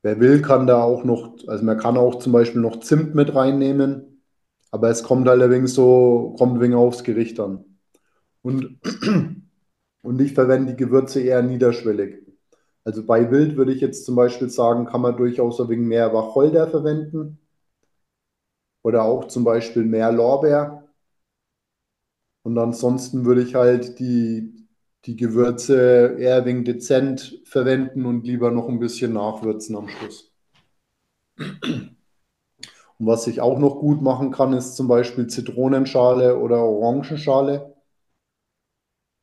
Wer 0.04 0.20
will, 0.20 0.42
kann 0.42 0.68
da 0.68 0.84
auch 0.84 1.04
noch, 1.04 1.36
also 1.48 1.64
man 1.66 1.78
kann 1.78 1.98
auch 1.98 2.16
zum 2.20 2.34
Beispiel 2.34 2.62
noch 2.62 2.80
Zimt 2.82 3.16
mit 3.16 3.36
reinnehmen, 3.36 4.24
aber 4.72 4.90
es 4.90 5.04
kommt 5.04 5.28
halt 5.28 5.42
wenig 5.50 5.74
so, 5.74 6.36
kommt 6.38 6.62
wenig 6.62 6.76
aufs 6.78 7.04
Gericht 7.04 7.40
an. 7.40 7.66
Und, 8.44 8.80
und 10.04 10.22
ich 10.22 10.34
verwende 10.34 10.74
die 10.74 10.78
Gewürze 10.78 11.22
eher 11.22 11.44
niederschwellig. 11.44 12.18
Also 12.86 13.06
bei 13.06 13.32
Wild 13.32 13.58
würde 13.58 13.74
ich 13.74 13.82
jetzt 13.82 14.06
zum 14.06 14.16
Beispiel 14.16 14.50
sagen, 14.50 14.86
kann 14.86 15.02
man 15.02 15.18
durchaus 15.18 15.60
ein 15.62 15.70
wenig 15.70 15.88
mehr 15.88 16.14
Wacholder 16.14 16.68
verwenden 16.68 17.40
oder 18.84 19.04
auch 19.04 19.26
zum 19.28 19.44
Beispiel 19.46 19.84
mehr 19.86 20.12
Lorbeer. 20.12 20.84
Und 22.44 22.58
ansonsten 22.58 23.26
würde 23.26 23.42
ich 23.44 23.56
halt 23.56 24.00
die, 24.00 24.59
die 25.06 25.16
Gewürze 25.16 26.18
eher 26.20 26.46
wegen 26.46 26.66
dezent 26.66 27.42
verwenden 27.46 28.06
und 28.06 28.26
lieber 28.26 28.52
noch 28.52 28.68
ein 28.68 28.80
bisschen 28.80 29.14
nachwürzen 29.14 29.76
am 29.76 29.88
Schluss. 29.88 30.34
Und 33.00 33.08
was 33.08 33.28
ich 33.28 33.40
auch 33.42 33.60
noch 33.60 33.80
gut 33.80 34.02
machen 34.02 34.32
kann, 34.32 34.54
ist 34.54 34.76
zum 34.76 34.88
Beispiel 34.88 35.28
Zitronenschale 35.28 36.38
oder 36.38 36.64
Orangenschale. 36.64 37.74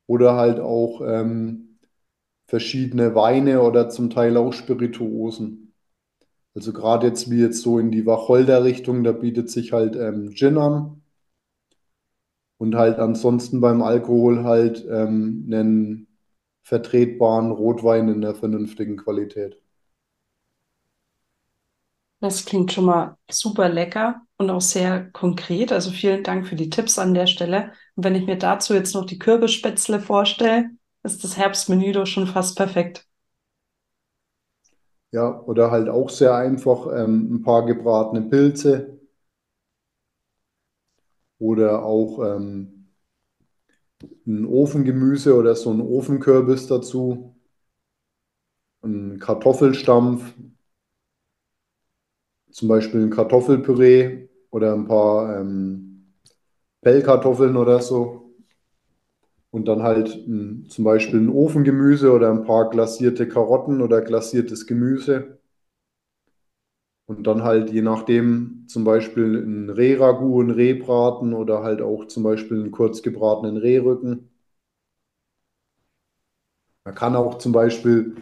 Oder 0.07 0.35
halt 0.35 0.59
auch 0.59 1.01
ähm, 1.01 1.79
verschiedene 2.47 3.13
Weine 3.13 3.61
oder 3.61 3.89
zum 3.89 4.09
Teil 4.09 4.37
auch 4.37 4.53
Spirituosen. 4.53 5.73
Also 6.55 6.73
gerade 6.73 7.07
jetzt 7.07 7.29
wie 7.29 7.39
jetzt 7.41 7.61
so 7.61 7.77
in 7.77 7.91
die 7.91 8.05
Wacholder-Richtung, 8.05 9.03
da 9.03 9.11
bietet 9.11 9.51
sich 9.51 9.73
halt 9.73 9.95
ähm, 9.95 10.31
Gin 10.31 10.57
an. 10.57 11.03
Und 12.57 12.75
halt 12.75 12.99
ansonsten 12.99 13.61
beim 13.61 13.81
Alkohol 13.81 14.43
halt 14.43 14.85
ähm, 14.89 15.45
einen 15.51 16.07
vertretbaren 16.63 17.51
Rotwein 17.51 18.09
in 18.09 18.21
der 18.21 18.35
vernünftigen 18.35 18.97
Qualität. 18.97 19.61
Das 22.19 22.45
klingt 22.45 22.71
schon 22.73 22.85
mal 22.85 23.17
super 23.29 23.69
lecker 23.69 24.21
und 24.37 24.49
auch 24.49 24.61
sehr 24.61 25.09
konkret. 25.11 25.71
Also 25.71 25.91
vielen 25.91 26.23
Dank 26.23 26.47
für 26.47 26.55
die 26.55 26.69
Tipps 26.69 26.97
an 26.99 27.13
der 27.13 27.27
Stelle. 27.27 27.71
Und 27.95 28.03
wenn 28.03 28.15
ich 28.15 28.25
mir 28.25 28.37
dazu 28.37 28.73
jetzt 28.73 28.93
noch 28.95 29.05
die 29.05 29.19
Kürbisspätzle 29.19 29.99
vorstelle, 29.99 30.69
ist 31.03 31.23
das 31.23 31.37
Herbstmenü 31.37 31.91
doch 31.91 32.07
schon 32.07 32.27
fast 32.27 32.55
perfekt. 32.57 33.05
Ja, 35.11 35.41
oder 35.43 35.71
halt 35.71 35.89
auch 35.89 36.09
sehr 36.09 36.35
einfach 36.35 36.87
ähm, 36.93 37.35
ein 37.35 37.43
paar 37.43 37.65
gebratene 37.65 38.21
Pilze 38.29 38.96
oder 41.39 41.83
auch 41.83 42.19
ähm, 42.23 42.87
ein 44.27 44.45
Ofengemüse 44.45 45.35
oder 45.35 45.55
so 45.55 45.71
ein 45.71 45.81
Ofenkürbis 45.81 46.67
dazu, 46.67 47.35
ein 48.81 49.19
Kartoffelstampf, 49.19 50.33
zum 52.51 52.67
Beispiel 52.67 53.03
ein 53.03 53.09
Kartoffelpüree 53.09 54.27
oder 54.51 54.73
ein 54.73 54.85
paar 54.87 55.39
ähm, 55.39 56.13
Pellkartoffeln 56.81 57.57
oder 57.57 57.81
so. 57.81 58.33
Und 59.51 59.67
dann 59.67 59.83
halt 59.83 60.15
ein, 60.25 60.67
zum 60.69 60.85
Beispiel 60.85 61.19
ein 61.19 61.27
Ofengemüse 61.29 62.13
oder 62.13 62.31
ein 62.31 62.43
paar 62.45 62.69
glasierte 62.69 63.27
Karotten 63.27 63.81
oder 63.81 64.01
glasiertes 64.01 64.67
Gemüse. 64.67 65.39
Und 67.07 67.25
dann 67.25 67.43
halt 67.43 67.71
je 67.71 67.81
nachdem 67.81 68.65
zum 68.67 68.83
Beispiel 68.83 69.35
ein 69.43 69.69
Rehragout, 69.69 70.41
ein 70.43 70.51
Rehbraten 70.51 71.33
oder 71.33 71.63
halt 71.63 71.81
auch 71.81 72.05
zum 72.07 72.23
Beispiel 72.23 72.59
einen 72.61 72.71
kurz 72.71 73.01
gebratenen 73.01 73.57
Rehrücken. 73.57 74.29
Man 76.85 76.95
kann 76.95 77.15
auch 77.15 77.37
zum 77.37 77.51
Beispiel 77.51 78.15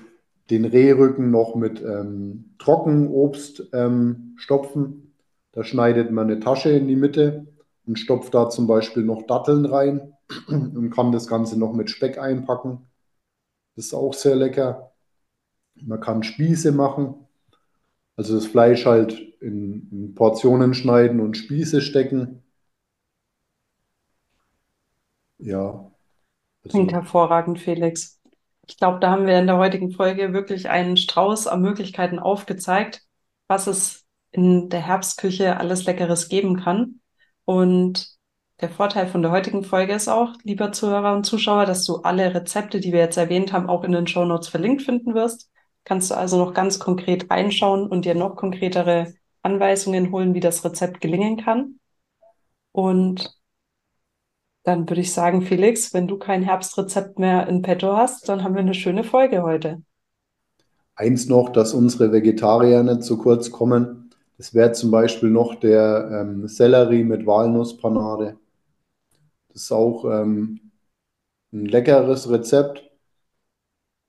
den 0.50 0.66
Rehrücken 0.66 1.32
noch 1.32 1.56
mit 1.56 1.82
ähm, 1.82 2.56
Trockenobst 2.60 3.70
ähm, 3.74 4.34
stopfen. 4.38 5.14
Da 5.52 5.64
schneidet 5.64 6.12
man 6.12 6.30
eine 6.30 6.40
Tasche 6.40 6.70
in 6.72 6.88
die 6.88 6.96
Mitte 6.96 7.48
und 7.86 8.00
stopft 8.00 8.34
da 8.34 8.50
zum 8.50 8.68
Beispiel 8.68 9.04
noch 9.04 9.24
Datteln 9.28 9.66
rein 9.66 10.14
und 10.48 10.92
kann 10.92 11.12
das 11.12 11.28
Ganze 11.28 11.58
noch 11.58 11.74
mit 11.74 11.90
Speck 11.90 12.18
einpacken. 12.18 12.88
Das 13.76 13.88
ist 13.88 13.94
auch 13.94 14.14
sehr 14.14 14.36
lecker. 14.36 14.94
Man 15.76 16.02
kann 16.02 16.24
Spieße 16.24 16.72
machen, 16.74 17.25
also 18.16 18.36
das 18.36 18.48
Fleisch 18.48 18.86
halt 18.86 19.14
in, 19.42 19.90
in 19.92 20.16
Portionen 20.16 20.74
schneiden 20.74 21.20
und 21.20 21.38
Spieße 21.38 21.82
stecken. 21.82 22.44
Ja. 25.38 25.92
Also. 26.64 26.70
Klingt 26.70 26.94
hervorragend, 26.94 27.60
Felix. 27.60 28.22
Ich 28.68 28.78
glaube, 28.78 29.00
da 29.00 29.12
haben 29.12 29.28
wir 29.28 29.38
in 29.38 29.48
der 29.48 29.58
heutigen 29.58 29.92
Folge 29.92 30.34
wirklich 30.34 30.70
einen 30.70 30.98
Strauß 30.98 31.48
an 31.48 31.62
Möglichkeiten 31.62 32.18
aufgezeigt, 32.18 33.04
was 33.48 33.68
es 33.68 34.06
in 34.32 34.70
der 34.70 34.82
Herbstküche 34.82 35.58
alles 35.58 35.86
Leckeres 35.86 36.30
geben 36.30 36.60
kann. 36.60 37.00
Und 37.46 38.10
der 38.62 38.70
Vorteil 38.70 39.08
von 39.08 39.22
der 39.22 39.32
heutigen 39.32 39.64
Folge 39.64 39.94
ist 39.94 40.08
auch, 40.08 40.34
lieber 40.44 40.72
Zuhörer 40.72 41.14
und 41.16 41.26
Zuschauer, 41.26 41.66
dass 41.66 41.86
du 41.86 41.98
alle 41.98 42.34
Rezepte, 42.34 42.80
die 42.80 42.92
wir 42.92 43.00
jetzt 43.00 43.18
erwähnt 43.18 43.54
haben, 43.54 43.70
auch 43.70 43.84
in 43.84 43.92
den 43.92 44.08
Show 44.08 44.26
Notes 44.26 44.48
verlinkt 44.48 44.82
finden 44.82 45.14
wirst. 45.14 45.52
Kannst 45.86 46.12
du 46.12 46.16
also 46.16 46.38
noch 46.38 46.54
ganz 46.54 46.80
konkret 46.80 47.32
reinschauen 47.32 47.88
und 47.88 48.06
dir 48.06 48.16
noch 48.16 48.36
konkretere 48.36 49.14
Anweisungen 49.44 50.12
holen, 50.12 50.34
wie 50.34 50.40
das 50.40 50.66
Rezept 50.66 51.00
gelingen 51.00 51.38
kann. 51.38 51.80
Und 52.72 53.34
dann 54.64 54.90
würde 54.90 55.02
ich 55.02 55.14
sagen, 55.14 55.44
Felix, 55.44 55.94
wenn 55.94 56.08
du 56.08 56.18
kein 56.18 56.42
Herbstrezept 56.42 57.20
mehr 57.20 57.48
in 57.48 57.62
petto 57.62 57.96
hast, 57.96 58.28
dann 58.28 58.44
haben 58.44 58.56
wir 58.56 58.62
eine 58.62 58.74
schöne 58.74 59.04
Folge 59.04 59.44
heute. 59.44 59.84
Eins 60.96 61.28
noch, 61.28 61.50
dass 61.50 61.74
unsere 61.74 62.12
Vegetarier 62.12 62.82
nicht 62.82 63.04
zu 63.04 63.18
kurz 63.18 63.52
kommen. 63.52 64.10
Das 64.38 64.54
wäre 64.54 64.72
zum 64.72 64.92
Beispiel 64.92 65.30
noch 65.30 65.56
der 65.56 66.10
ähm, 66.12 66.48
Sellerie 66.48 67.04
mit 67.04 67.28
Walnusspanade. 67.28 68.38
Das 69.50 69.64
ist 69.64 69.72
auch 69.72 70.04
ähm, 70.06 70.72
ein 71.54 71.66
leckeres 71.66 72.30
Rezept. 72.30 72.84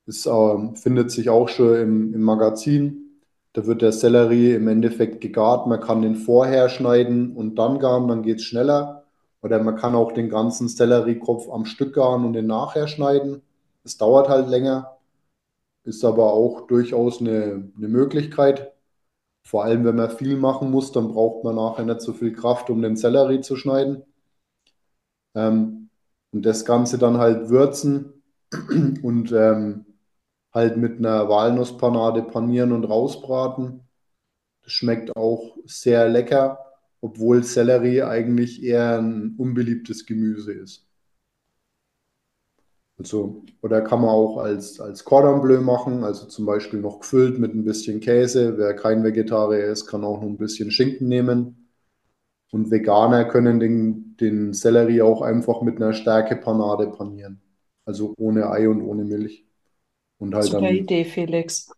Das 0.07 0.25
äh, 0.27 0.75
findet 0.77 1.11
sich 1.11 1.29
auch 1.31 1.49
schon 1.49 1.75
im, 1.75 2.14
im 2.14 2.23
Magazin. 2.23 3.21
Da 3.53 3.66
wird 3.66 3.83
der 3.83 3.92
Sellerie 3.92 4.55
im 4.55 4.69
Endeffekt 4.69 5.21
gegart. 5.21 5.66
Man 5.66 5.81
kann 5.81 6.03
den 6.03 6.14
vorher 6.16 6.69
schneiden 6.69 7.37
und 7.37 7.57
dann 7.57 7.79
garen, 7.79 8.09
dann 8.09 8.23
geht 8.23 8.38
es 8.38 8.45
schneller. 8.45 9.05
Oder 9.42 9.62
man 9.62 9.77
kann 9.77 9.95
auch 9.95 10.12
den 10.12 10.29
ganzen 10.29 10.69
Selleriekopf 10.69 11.49
am 11.51 11.64
Stück 11.64 11.95
garen 11.95 12.25
und 12.25 12.35
den 12.35 12.47
nachher 12.47 12.88
schneiden. 12.88 13.42
Es 13.85 13.97
dauert 13.97 14.29
halt 14.29 14.49
länger, 14.49 14.99
ist 15.85 16.05
aber 16.05 16.33
auch 16.33 16.66
durchaus 16.66 17.21
eine, 17.21 17.71
eine 17.77 17.88
Möglichkeit. 17.88 18.73
Vor 19.42 19.64
allem, 19.64 19.85
wenn 19.85 19.97
man 19.97 20.11
viel 20.11 20.37
machen 20.37 20.71
muss, 20.71 20.92
dann 20.92 21.12
braucht 21.12 21.45
man 21.45 21.57
nachher 21.57 21.85
nicht 21.85 22.01
so 22.01 22.12
viel 22.12 22.33
Kraft, 22.33 22.71
um 22.71 22.83
den 22.83 22.97
Sellerie 22.97 23.40
zu 23.40 23.57
schneiden. 23.57 24.03
Ähm, 25.35 25.90
und 26.33 26.45
das 26.45 26.64
Ganze 26.64 26.99
dann 26.99 27.19
halt 27.19 27.49
würzen 27.49 28.23
und 29.03 29.33
ähm, 29.33 29.86
halt 30.57 30.79
mit 30.79 30.99
einer 30.99 31.29
Walnusspanade 31.29 32.23
panieren 32.23 32.73
und 32.73 32.85
rausbraten. 32.85 33.83
Das 34.62 34.73
schmeckt 34.73 35.14
auch 35.16 35.57
sehr 35.66 36.09
lecker, 36.09 36.59
obwohl 37.03 37.42
Sellerie 37.45 38.03
eigentlich 38.05 38.62
eher 38.62 38.99
ein 38.99 39.35
unbeliebtes 39.37 40.07
Gemüse 40.07 40.53
ist. 40.55 40.87
Also, 42.99 43.45
oder 43.61 43.83
kann 43.83 44.01
man 44.01 44.09
auch 44.11 44.38
als, 44.38 44.81
als 44.81 45.05
Cordon 45.05 45.42
Bleu 45.42 45.61
machen, 45.61 46.03
also 46.03 46.27
zum 46.27 46.47
Beispiel 46.47 46.81
noch 46.81 47.01
gefüllt 47.01 47.38
mit 47.38 47.55
ein 47.55 47.64
bisschen 47.64 48.01
Käse. 48.01 48.57
Wer 48.57 48.75
kein 48.75 49.05
Vegetarier 49.05 49.66
ist, 49.66 49.87
kann 49.87 50.05
auch 50.05 50.23
noch 50.23 50.29
ein 50.29 50.38
bisschen 50.38 50.71
Schinken 50.71 51.07
nehmen. 51.09 51.69
Und 52.51 52.71
Veganer 52.71 53.27
können 53.27 53.61
den, 53.61 54.16
den 54.16 54.55
Sellerie 54.55 55.03
auch 55.03 55.21
einfach 55.21 55.61
mit 55.61 55.77
einer 55.77 55.92
Stärkepanade 55.92 56.88
panieren. 56.88 57.42
Also 57.85 58.14
ohne 58.16 58.49
Ei 58.51 58.69
und 58.71 58.81
ohne 58.81 59.05
Milch. 59.05 59.45
Und 60.18 60.35
halt 60.35 60.44
Super 60.44 60.70
Idee, 60.70 61.05
Felix. 61.05 61.70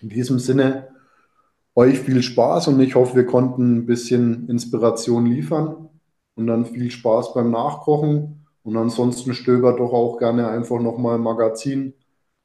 In 0.00 0.08
diesem 0.08 0.38
Sinne, 0.38 0.88
euch 1.74 2.00
viel 2.00 2.22
Spaß 2.22 2.68
und 2.68 2.80
ich 2.80 2.94
hoffe, 2.94 3.16
wir 3.16 3.26
konnten 3.26 3.78
ein 3.78 3.86
bisschen 3.86 4.48
Inspiration 4.48 5.26
liefern 5.26 5.88
und 6.34 6.46
dann 6.46 6.66
viel 6.66 6.90
Spaß 6.90 7.34
beim 7.34 7.50
Nachkochen. 7.50 8.46
Und 8.62 8.76
ansonsten 8.76 9.32
stöbert 9.32 9.80
doch 9.80 9.92
auch 9.92 10.18
gerne 10.18 10.48
einfach 10.48 10.80
nochmal 10.80 11.16
im 11.16 11.22
Magazin. 11.22 11.94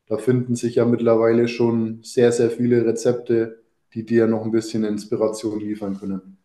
Da 0.07 0.17
finden 0.17 0.55
sich 0.55 0.75
ja 0.75 0.85
mittlerweile 0.85 1.47
schon 1.47 2.01
sehr, 2.03 2.31
sehr 2.31 2.49
viele 2.49 2.85
Rezepte, 2.85 3.63
die 3.93 4.05
dir 4.05 4.27
noch 4.27 4.43
ein 4.45 4.51
bisschen 4.51 4.83
Inspiration 4.83 5.59
liefern 5.59 5.99
können. 5.99 6.37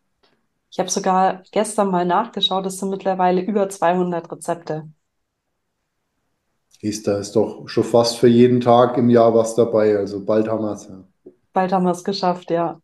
Ich 0.71 0.79
habe 0.79 0.91
sogar 0.91 1.43
gestern 1.53 1.91
mal 1.91 2.05
nachgeschaut, 2.05 2.67
es 2.67 2.79
sind 2.79 2.91
mittlerweile 2.91 3.41
über 3.41 3.69
200 3.69 4.31
Rezepte. 4.31 4.89
Ist, 6.81 7.09
da 7.09 7.19
ist 7.19 7.35
doch 7.35 7.69
schon 7.69 7.85
fast 7.85 8.19
für 8.19 8.29
jeden 8.29 8.61
Tag 8.61 8.97
im 8.99 9.11
Jahr 9.11 9.35
was 9.35 9.55
dabei. 9.55 9.97
Also 9.97 10.25
bald 10.25 10.49
haben 10.49 10.65
wir 10.65 10.73
es. 10.73 10.89
Ja. 10.89 11.05
Bald 11.53 11.73
haben 11.73 11.85
wir 11.85 11.91
es 11.91 12.05
geschafft, 12.05 12.51
ja. 12.51 12.81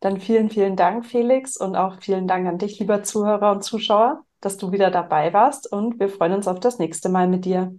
Dann 0.00 0.20
vielen, 0.20 0.48
vielen 0.48 0.76
Dank, 0.76 1.04
Felix, 1.04 1.56
und 1.56 1.76
auch 1.76 2.00
vielen 2.00 2.28
Dank 2.28 2.46
an 2.46 2.58
dich, 2.58 2.78
lieber 2.78 3.02
Zuhörer 3.02 3.50
und 3.52 3.64
Zuschauer, 3.64 4.22
dass 4.40 4.56
du 4.56 4.72
wieder 4.72 4.90
dabei 4.90 5.32
warst. 5.32 5.70
Und 5.70 6.00
wir 6.00 6.08
freuen 6.08 6.32
uns 6.34 6.48
auf 6.48 6.60
das 6.60 6.78
nächste 6.78 7.08
Mal 7.08 7.28
mit 7.28 7.44
dir. 7.44 7.74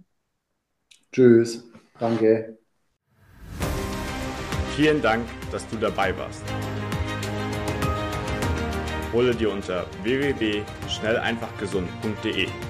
Tschüss. 1.12 1.64
Danke. 1.98 2.58
Vielen 4.76 5.02
Dank, 5.02 5.26
dass 5.50 5.66
du 5.68 5.76
dabei 5.76 6.16
warst. 6.16 6.44
Hole 9.12 9.34
dir 9.34 9.50
unter 9.50 9.86
www.schnelleinfachgesund.de 10.04 12.69